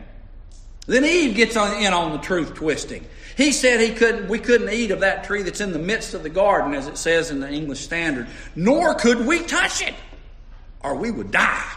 Then 0.87 1.05
Eve 1.05 1.37
gets 1.37 1.57
on, 1.57 1.81
in 1.81 1.93
on 1.93 2.11
the 2.11 2.19
truth 2.19 2.55
twisting. 2.55 3.07
He 3.37 3.53
said 3.53 3.79
he 3.79 3.95
couldn't, 3.95 4.29
we 4.29 4.41
couldn't 4.41 4.69
eat 4.71 4.91
of 4.91 5.01
that 5.01 5.23
tree 5.23 5.43
that's 5.43 5.61
in 5.61 5.73
the 5.73 5.79
midst 5.79 6.13
of 6.13 6.25
the 6.25 6.29
garden, 6.29 6.75
as 6.75 6.89
it 6.89 6.99
says 6.99 7.31
in 7.31 7.39
the 7.39 7.49
English 7.49 7.81
Standard, 7.81 8.27
nor 8.57 8.95
could 8.97 9.25
we 9.25 9.45
touch 9.45 9.81
it, 9.81 9.95
or 10.83 10.97
we 10.97 11.11
would 11.11 11.31
die. 11.31 11.71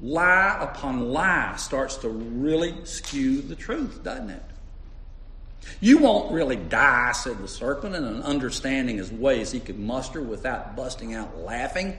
Lie 0.00 0.58
upon 0.60 1.12
lie 1.12 1.54
starts 1.56 1.96
to 1.98 2.08
really 2.08 2.74
skew 2.84 3.40
the 3.40 3.54
truth, 3.54 4.02
doesn't 4.02 4.30
it? 4.30 4.42
You 5.80 5.98
won't 5.98 6.32
really 6.32 6.56
die, 6.56 7.12
said 7.12 7.38
the 7.38 7.48
serpent, 7.48 7.94
in 7.94 8.04
an 8.04 8.22
understanding 8.22 8.98
as 8.98 9.10
way 9.10 9.40
as 9.40 9.50
he 9.50 9.60
could 9.60 9.78
muster 9.78 10.20
without 10.20 10.76
busting 10.76 11.14
out 11.14 11.38
laughing. 11.38 11.96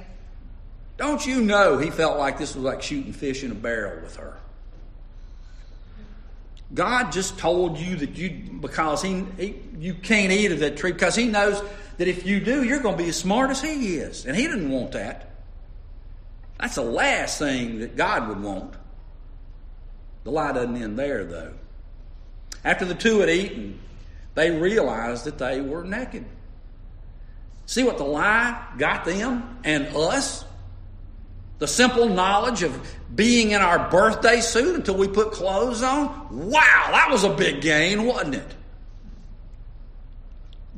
Don't 0.98 1.26
you 1.26 1.42
know 1.42 1.78
he 1.78 1.90
felt 1.90 2.18
like 2.18 2.38
this 2.38 2.56
was 2.56 2.64
like 2.64 2.82
shooting 2.82 3.14
fish 3.14 3.44
in 3.44 3.52
a 3.52 3.56
barrel 3.56 4.02
with 4.02 4.18
her? 4.18 4.38
God 6.74 7.12
just 7.12 7.38
told 7.38 7.78
you 7.78 7.96
that 7.98 8.18
you, 8.18 8.30
because 8.60 9.02
he, 9.02 9.24
he, 9.38 9.56
you 9.78 9.94
can't 9.94 10.32
eat 10.32 10.52
of 10.52 10.60
that 10.60 10.78
tree, 10.78 10.92
because 10.92 11.16
he 11.16 11.28
knows 11.28 11.62
that 11.98 12.08
if 12.08 12.26
you 12.26 12.40
do, 12.40 12.64
you're 12.64 12.82
going 12.82 12.98
to 12.98 13.04
be 13.04 13.10
as 13.10 13.18
smart 13.18 13.50
as 13.50 13.62
he 13.62 13.96
is. 13.98 14.26
And 14.26 14.36
he 14.36 14.48
didn't 14.48 14.70
want 14.70 14.92
that. 14.94 15.35
That's 16.60 16.76
the 16.76 16.82
last 16.82 17.40
thing 17.40 17.80
that 17.80 17.96
God 17.96 18.30
would 18.30 18.42
want. 18.42 18.76
The 20.24 20.32
lie 20.32 20.54
doesn't 20.54 20.76
end 20.76 20.98
there, 20.98 21.26
though. 21.26 21.54
After 22.64 22.86
the 22.86 22.96
two 22.96 23.20
had 23.20 23.30
eaten, 23.30 23.80
they 24.34 24.52
realized 24.52 25.26
that 25.26 25.38
they 25.38 25.62
were 25.62 25.84
naked. 25.84 26.26
See 27.66 27.84
what 27.84 27.98
the 27.98 28.04
lie 28.06 28.64
got 28.78 29.06
them 29.06 29.60
and 29.64 29.88
us? 29.96 30.46
The 31.58 31.68
simple 31.68 32.10
knowledge 32.10 32.64
of 32.64 32.96
being 33.14 33.52
in 33.52 33.62
our 33.62 33.90
birthday 33.90 34.42
suit 34.42 34.76
until 34.76 34.98
we 34.98 35.08
put 35.08 35.32
clothes 35.32 35.82
on? 35.84 36.50
Wow, 36.50 36.88
that 36.92 37.08
was 37.10 37.24
a 37.24 37.34
big 37.34 37.62
gain, 37.62 38.06
wasn't 38.06 38.36
it? 38.36 38.56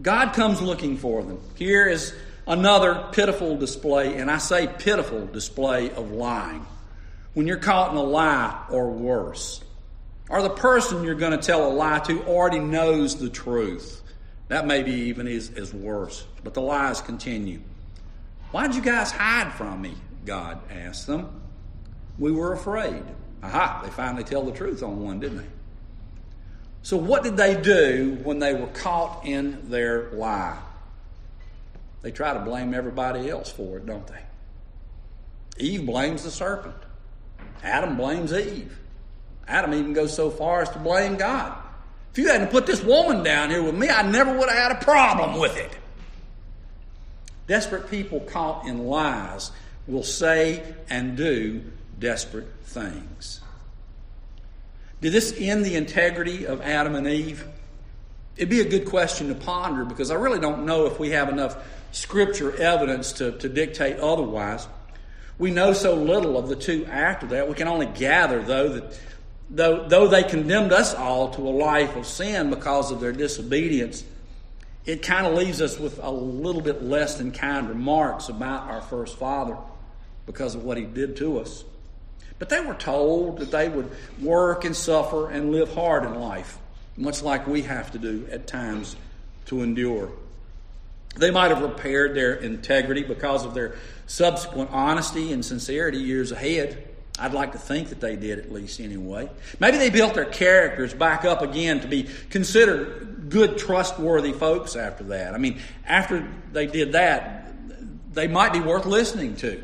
God 0.02 0.34
comes 0.34 0.62
looking 0.62 0.98
for 0.98 1.24
them. 1.24 1.40
Here 1.56 1.88
is 1.88 2.14
another 2.48 3.10
pitiful 3.12 3.58
display, 3.58 4.18
and 4.18 4.32
I 4.32 4.38
say 4.38 4.68
pitiful 4.68 5.28
display 5.28 5.92
of 5.92 6.12
lying. 6.12 6.66
When 7.34 7.46
you're 7.46 7.58
caught 7.58 7.92
in 7.92 7.98
a 7.98 8.04
lie 8.04 8.66
or 8.70 8.90
worse, 8.90 9.64
or 10.30 10.42
the 10.42 10.50
person 10.50 11.04
you're 11.04 11.16
going 11.16 11.38
to 11.38 11.46
tell 11.46 11.70
a 11.70 11.74
lie 11.74 12.00
to 12.00 12.24
already 12.24 12.60
knows 12.60 13.18
the 13.18 13.30
truth. 13.30 14.02
That 14.50 14.66
maybe 14.66 14.92
even 14.92 15.28
is, 15.28 15.50
is 15.50 15.74
worse. 15.74 16.26
But 16.44 16.54
the 16.54 16.62
lies 16.62 17.02
continue. 17.02 17.62
Why'd 18.52 18.76
you 18.76 18.82
guys 18.82 19.12
hide 19.12 19.54
from 19.54 19.82
me? 19.82 19.96
God 20.26 20.60
asked 20.72 21.08
them. 21.08 21.42
We 22.18 22.32
were 22.32 22.54
afraid. 22.54 23.04
Aha, 23.44 23.82
they 23.84 23.92
finally 23.92 24.24
tell 24.24 24.44
the 24.44 24.52
truth 24.52 24.84
on 24.84 25.02
one, 25.04 25.20
didn't 25.20 25.38
they? 25.38 25.48
So, 26.82 26.98
what 26.98 27.24
did 27.24 27.38
they 27.38 27.60
do 27.60 28.18
when 28.24 28.40
they 28.40 28.54
were 28.54 28.68
caught 28.68 29.26
in 29.26 29.70
their 29.70 30.10
lie? 30.12 30.58
They 32.08 32.12
try 32.12 32.34
to 32.34 32.40
blame 32.40 32.74
everybody 32.74 33.30
else 33.30 33.52
for 33.52 33.76
it, 33.76 33.86
don't 33.86 34.08
they? 34.08 34.22
Eve 35.58 35.86
blames 35.86 36.24
the 36.24 36.32
serpent, 36.32 36.78
Adam 37.62 37.98
blames 37.98 38.32
Eve. 38.32 38.80
Adam 39.46 39.74
even 39.74 39.92
goes 39.92 40.16
so 40.16 40.30
far 40.30 40.62
as 40.62 40.70
to 40.70 40.80
blame 40.80 41.18
God. 41.18 41.62
If 42.14 42.20
you 42.20 42.30
hadn't 42.30 42.50
put 42.50 42.66
this 42.66 42.82
woman 42.82 43.24
down 43.24 43.50
here 43.50 43.62
with 43.62 43.76
me, 43.76 43.90
I 43.90 44.10
never 44.10 44.32
would 44.32 44.48
have 44.48 44.58
had 44.58 44.72
a 44.72 44.86
problem 44.86 45.38
with 45.38 45.58
it. 45.58 45.70
Desperate 47.46 47.92
people 47.92 48.22
caught 48.22 48.66
in 48.66 48.88
lies 48.88 49.52
will 49.86 50.02
say 50.02 50.64
and 50.90 51.18
do 51.18 51.62
desperate 52.00 52.48
things. 52.64 53.42
Did 55.02 55.12
this 55.12 55.36
end 55.38 55.66
the 55.66 55.76
integrity 55.76 56.48
of 56.48 56.62
Adam 56.62 56.96
and 56.96 57.06
Eve? 57.06 57.46
It'd 58.38 58.50
be 58.50 58.62
a 58.62 58.70
good 58.70 58.86
question 58.86 59.28
to 59.28 59.36
ponder 59.36 59.84
because 59.84 60.10
I 60.10 60.16
really 60.16 60.40
don't 60.40 60.66
know 60.66 60.86
if 60.86 61.00
we 61.00 61.10
have 61.10 61.28
enough 61.28 61.58
scripture 61.92 62.56
evidence 62.60 63.14
to, 63.14 63.32
to 63.40 63.50
dictate 63.50 64.00
otherwise. 64.00 64.68
We 65.38 65.52
know 65.52 65.74
so 65.74 65.96
little 65.96 66.38
of 66.38 66.50
the 66.50 66.56
two 66.56 66.86
after 66.86 67.28
that. 67.28 67.48
We 67.48 67.54
can 67.54 67.68
only 67.68 67.86
gather, 67.86 68.42
though, 68.42 68.70
that 68.70 69.00
though, 69.50 69.88
though 69.88 70.08
they 70.08 70.24
condemned 70.24 70.74
us 70.74 70.94
all 70.94 71.30
to 71.32 71.42
a 71.42 71.52
life 71.52 71.96
of 71.96 72.06
sin 72.06 72.50
because 72.50 72.92
of 72.92 73.00
their 73.00 73.12
disobedience, 73.12 74.04
it 74.86 75.04
kind 75.04 75.28
of 75.28 75.34
leaves 75.34 75.62
us 75.62 75.78
with 75.78 76.00
a 76.02 76.10
little 76.10 76.62
bit 76.62 76.84
less 76.84 77.16
than 77.16 77.32
kind 77.32 77.68
remarks 77.68 78.30
about 78.30 78.70
our 78.70 78.82
first 78.82 79.18
father 79.18 79.58
because 80.26 80.56
of 80.56 80.64
what 80.64 80.78
he 80.78 80.86
did 80.86 81.18
to 81.18 81.40
us. 81.40 81.64
But 82.40 82.50
they 82.50 82.60
were 82.60 82.76
told 82.76 83.40
that 83.40 83.52
they 83.52 83.68
would 83.68 83.90
work 84.22 84.64
and 84.64 84.76
suffer 84.76 85.30
and 85.30 85.52
live 85.52 85.74
hard 85.74 86.04
in 86.06 86.16
life, 86.16 86.58
much 86.96 87.22
like 87.22 87.48
we 87.48 87.64
have 87.64 87.92
to 87.92 88.00
do 88.00 88.28
at 88.32 88.48
times 88.48 88.96
to 89.48 89.62
endure. 89.62 90.12
They 91.18 91.32
might 91.32 91.50
have 91.50 91.62
repaired 91.62 92.16
their 92.16 92.34
integrity 92.36 93.04
because 93.04 93.46
of 93.46 93.54
their 93.54 93.76
subsequent 94.06 94.70
honesty 94.72 95.34
and 95.34 95.44
sincerity 95.44 95.98
years 95.98 96.32
ahead. 96.32 96.88
I'd 97.20 97.34
like 97.34 97.54
to 97.54 97.58
think 97.58 97.90
that 97.90 98.00
they 98.00 98.16
did, 98.16 98.38
at 98.38 98.52
least 98.52 98.80
anyway. 98.80 99.30
Maybe 99.60 99.78
they 99.78 99.90
built 99.90 100.14
their 100.14 100.26
characters 100.26 100.94
back 100.94 101.26
up 101.26 101.42
again 101.42 101.80
to 101.82 101.88
be 101.88 102.08
considered 102.30 103.30
good, 103.30 103.58
trustworthy 103.58 104.34
folks 104.34 104.76
after 104.76 105.04
that. 105.06 105.34
I 105.34 105.38
mean, 105.40 105.60
after 105.86 106.28
they 106.54 106.68
did 106.68 106.92
that, 106.92 107.52
they 108.14 108.28
might 108.28 108.54
be 108.54 108.60
worth 108.60 108.86
listening 108.86 109.36
to. 109.38 109.64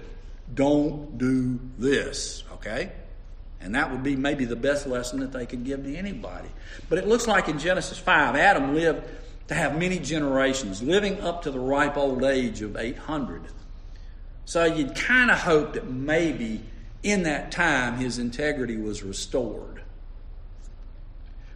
Don't 0.54 1.18
do 1.18 1.60
this, 1.78 2.44
okay? 2.54 2.92
And 3.62 3.76
that 3.76 3.92
would 3.92 4.04
be 4.04 4.16
maybe 4.16 4.46
the 4.46 4.56
best 4.56 4.88
lesson 4.88 5.20
that 5.20 5.32
they 5.32 5.46
could 5.46 5.64
give 5.64 5.84
to 5.84 5.96
anybody. 5.96 6.50
But 6.90 6.98
it 6.98 7.08
looks 7.08 7.28
like 7.28 7.48
in 7.48 7.60
Genesis 7.60 7.98
5, 7.98 8.36
Adam 8.36 8.74
lived 8.76 9.08
to 9.54 9.60
have 9.60 9.78
many 9.78 10.00
generations, 10.00 10.82
living 10.82 11.22
up 11.22 11.44
to 11.44 11.52
the 11.52 11.60
ripe 11.60 11.98
old 11.98 12.24
age 12.24 12.62
of 12.62 12.76
800. 12.76 13.44
So 14.46 14.66
you'd 14.66 14.96
kind 14.96 15.32
of 15.32 15.40
hope 15.40 15.74
that 15.74 15.90
maybe 15.90 16.62
in 17.02 17.24
that 17.24 17.52
time 17.52 17.98
his 17.98 18.18
integrity 18.18 18.78
was 18.78 19.04
restored. 19.04 19.82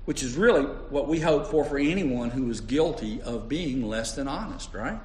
Which 0.05 0.23
is 0.23 0.36
really 0.36 0.63
what 0.63 1.07
we 1.07 1.19
hope 1.19 1.47
for 1.47 1.65
for 1.65 1.77
anyone 1.77 2.29
who 2.29 2.49
is 2.49 2.62
guilty 2.62 3.21
of 3.21 3.49
being 3.49 3.88
less 3.88 4.15
than 4.15 4.27
honest, 4.27 4.73
right? 4.73 4.99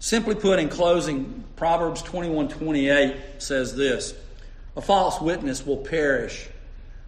Simply 0.00 0.34
put, 0.34 0.58
in 0.58 0.68
closing, 0.68 1.44
Proverbs 1.54 2.02
21 2.02 2.48
28 2.48 3.16
says 3.38 3.76
this 3.76 4.14
A 4.76 4.80
false 4.80 5.20
witness 5.20 5.64
will 5.64 5.76
perish, 5.76 6.48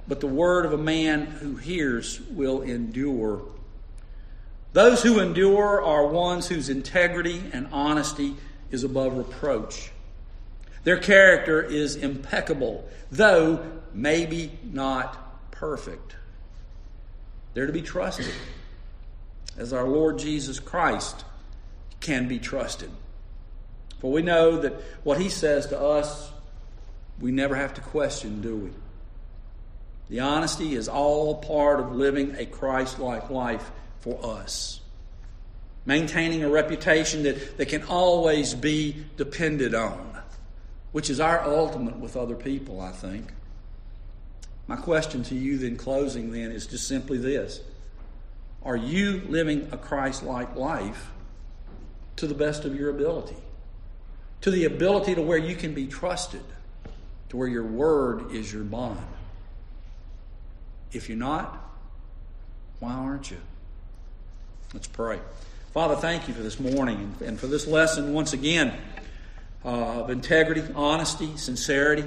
but 0.07 0.21
the 0.21 0.29
word 0.29 0.65
of 0.65 0.73
a 0.73 0.79
man 0.79 1.27
who 1.27 1.57
hears 1.57 2.21
will 2.31 2.63
endure. 2.63 3.43
Those 4.75 5.05
who 5.05 5.21
endure 5.21 5.81
are 5.81 6.09
ones 6.09 6.49
whose 6.49 6.69
integrity 6.69 7.41
and 7.53 7.69
honesty 7.71 8.35
is 8.73 8.83
above 8.83 9.17
reproach. 9.17 9.93
Their 10.83 10.99
character 10.99 11.63
is 11.63 11.95
impeccable, 11.95 12.85
though 13.13 13.65
maybe 13.93 14.59
not 14.65 15.53
perfect. 15.53 16.17
They're 17.55 17.69
to 17.69 17.73
be 17.73 17.83
trusted 17.83 18.35
as 19.57 19.73
our 19.73 19.87
Lord 19.87 20.19
Jesus 20.19 20.59
Christ 20.59 21.25
can 22.01 22.27
be 22.27 22.41
trusted. 22.41 22.91
For 24.01 24.11
we 24.11 24.23
know 24.23 24.59
that 24.59 24.73
what 25.05 25.21
he 25.21 25.29
says 25.29 25.69
to 25.69 25.81
us, 25.81 26.33
we 27.21 27.31
never 27.31 27.55
have 27.55 27.75
to 27.75 27.81
question, 27.81 28.43
do 28.43 28.57
we? 28.57 28.71
The 30.11 30.19
honesty 30.19 30.75
is 30.75 30.89
all 30.89 31.37
part 31.37 31.79
of 31.79 31.93
living 31.93 32.35
a 32.37 32.45
Christ 32.45 32.99
like 32.99 33.31
life 33.31 33.71
for 34.05 34.25
us. 34.25 34.81
Maintaining 35.87 36.45
a 36.45 36.49
reputation 36.49 37.25
that, 37.25 37.57
that 37.57 37.67
can 37.67 37.83
always 37.85 38.55
be 38.55 39.05
depended 39.17 39.75
on 39.75 40.15
which 40.95 41.11
is 41.11 41.19
our 41.19 41.43
ultimate 41.43 41.97
with 41.97 42.17
other 42.17 42.37
people, 42.37 42.81
I 42.81 42.93
think. 42.93 43.33
My 44.69 44.77
question 44.77 45.25
to 45.25 45.35
you, 45.35 45.59
then, 45.59 45.77
closing, 45.77 46.31
then, 46.31 46.53
is 46.53 46.69
just 46.69 46.87
simply 46.87 47.19
this 47.19 47.61
Are 48.63 48.77
you 48.77 49.23
living 49.29 49.71
a 49.73 49.77
Christ 49.77 50.23
like 50.23 50.55
life 50.55 51.11
to 52.15 52.29
the 52.29 52.35
best 52.35 52.65
of 52.65 52.77
your 52.77 52.91
ability? 52.91 53.35
To 54.43 54.53
the 54.53 54.67
ability 54.67 55.17
to 55.17 55.23
where 55.23 55.37
you 55.37 55.57
can 55.57 55.75
be 55.75 55.89
trusted, 55.89 56.45
to 57.31 57.37
where 57.37 57.49
your 57.49 57.67
word 57.67 58.31
is 58.31 58.53
your 58.53 58.63
bond? 58.63 59.01
If 60.93 61.09
you're 61.09 61.19
not, 61.19 61.61
why 62.79 62.93
aren't 62.93 63.33
you? 63.33 63.39
Let's 64.75 64.89
pray. 64.89 65.21
Father, 65.73 65.95
thank 65.95 66.27
you 66.27 66.35
for 66.35 66.43
this 66.43 66.59
morning 66.59 67.15
and 67.25 67.39
for 67.39 67.47
this 67.47 67.69
lesson 67.69 68.13
once 68.13 68.33
again 68.33 68.77
uh, 69.65 69.69
of 69.69 70.11
integrity, 70.11 70.65
honesty, 70.75 71.37
sincerity, 71.37 72.05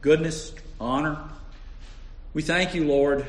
goodness, 0.00 0.54
honor. 0.80 1.18
We 2.34 2.42
thank 2.42 2.72
you, 2.72 2.84
Lord, 2.84 3.26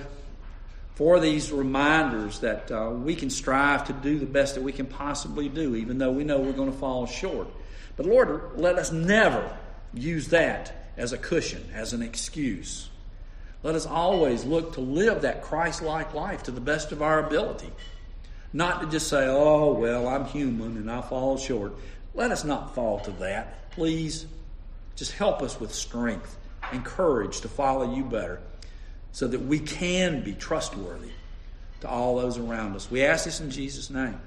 for 0.93 1.19
these 1.19 1.51
reminders 1.51 2.41
that 2.41 2.71
uh, 2.71 2.91
we 2.91 3.15
can 3.15 3.31
strive 3.31 3.87
to 3.87 3.93
do 3.93 4.19
the 4.19 4.27
best 4.27 4.53
that 4.53 4.61
we 4.61 4.71
can 4.71 4.85
possibly 4.85 5.49
do, 5.49 5.75
even 5.75 5.97
though 5.97 6.11
we 6.11 6.23
know 6.23 6.39
we're 6.39 6.51
going 6.51 6.71
to 6.71 6.77
fall 6.77 7.07
short. 7.07 7.47
But 7.97 8.05
Lord, 8.05 8.51
let 8.55 8.77
us 8.77 8.91
never 8.91 9.57
use 9.95 10.27
that 10.27 10.91
as 10.95 11.11
a 11.11 11.17
cushion, 11.17 11.67
as 11.73 11.93
an 11.93 12.03
excuse. 12.03 12.87
Let 13.63 13.73
us 13.73 13.87
always 13.87 14.45
look 14.45 14.73
to 14.73 14.81
live 14.81 15.23
that 15.23 15.41
Christ 15.41 15.81
like 15.81 16.13
life 16.13 16.43
to 16.43 16.51
the 16.51 16.61
best 16.61 16.91
of 16.91 17.01
our 17.01 17.25
ability. 17.25 17.71
Not 18.51 18.81
to 18.81 18.87
just 18.87 19.07
say, 19.07 19.27
oh, 19.27 19.73
well, 19.73 20.07
I'm 20.07 20.25
human 20.25 20.77
and 20.77 20.89
I 20.89 21.01
fall 21.01 21.37
short. 21.37 21.73
Let 22.13 22.31
us 22.31 22.43
not 22.43 22.73
fall 22.73 22.99
to 23.01 23.11
that. 23.11 23.71
Please, 23.71 24.25
just 24.95 25.11
help 25.11 25.41
us 25.41 25.59
with 25.59 25.73
strength 25.73 26.37
and 26.71 26.83
courage 26.83 27.41
to 27.41 27.47
follow 27.47 27.95
you 27.95 28.03
better 28.03 28.41
so 29.11 29.27
that 29.27 29.39
we 29.39 29.59
can 29.59 30.23
be 30.23 30.33
trustworthy 30.33 31.11
to 31.81 31.89
all 31.89 32.17
those 32.17 32.37
around 32.37 32.75
us. 32.75 32.89
We 32.89 33.03
ask 33.03 33.25
this 33.25 33.39
in 33.39 33.51
Jesus' 33.51 33.89
name. 33.89 34.19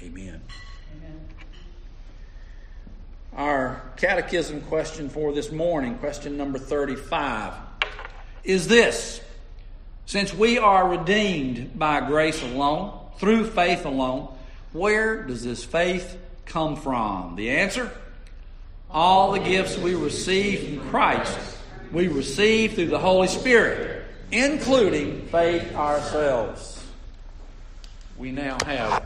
Amen. 0.00 0.40
Amen. 0.96 1.20
Our 3.34 3.82
catechism 3.96 4.60
question 4.62 5.08
for 5.08 5.32
this 5.32 5.50
morning, 5.50 5.96
question 5.98 6.36
number 6.36 6.58
35, 6.58 7.54
is 8.44 8.68
this 8.68 9.20
Since 10.06 10.34
we 10.34 10.58
are 10.58 10.88
redeemed 10.88 11.78
by 11.78 12.06
grace 12.06 12.42
alone, 12.42 12.98
through 13.22 13.46
faith 13.46 13.84
alone, 13.84 14.26
where 14.72 15.22
does 15.22 15.44
this 15.44 15.62
faith 15.62 16.18
come 16.44 16.74
from? 16.74 17.36
The 17.36 17.50
answer 17.50 17.88
all 18.90 19.30
the 19.30 19.38
gifts 19.38 19.78
we 19.78 19.94
receive 19.94 20.80
from 20.80 20.90
Christ, 20.90 21.38
we 21.92 22.08
receive 22.08 22.74
through 22.74 22.88
the 22.88 22.98
Holy 22.98 23.28
Spirit, 23.28 24.04
including 24.32 25.24
faith 25.28 25.72
ourselves. 25.76 26.84
We 28.18 28.32
now 28.32 28.58
have 28.66 29.04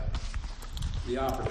the 1.07 1.19
opportunity. 1.19 1.43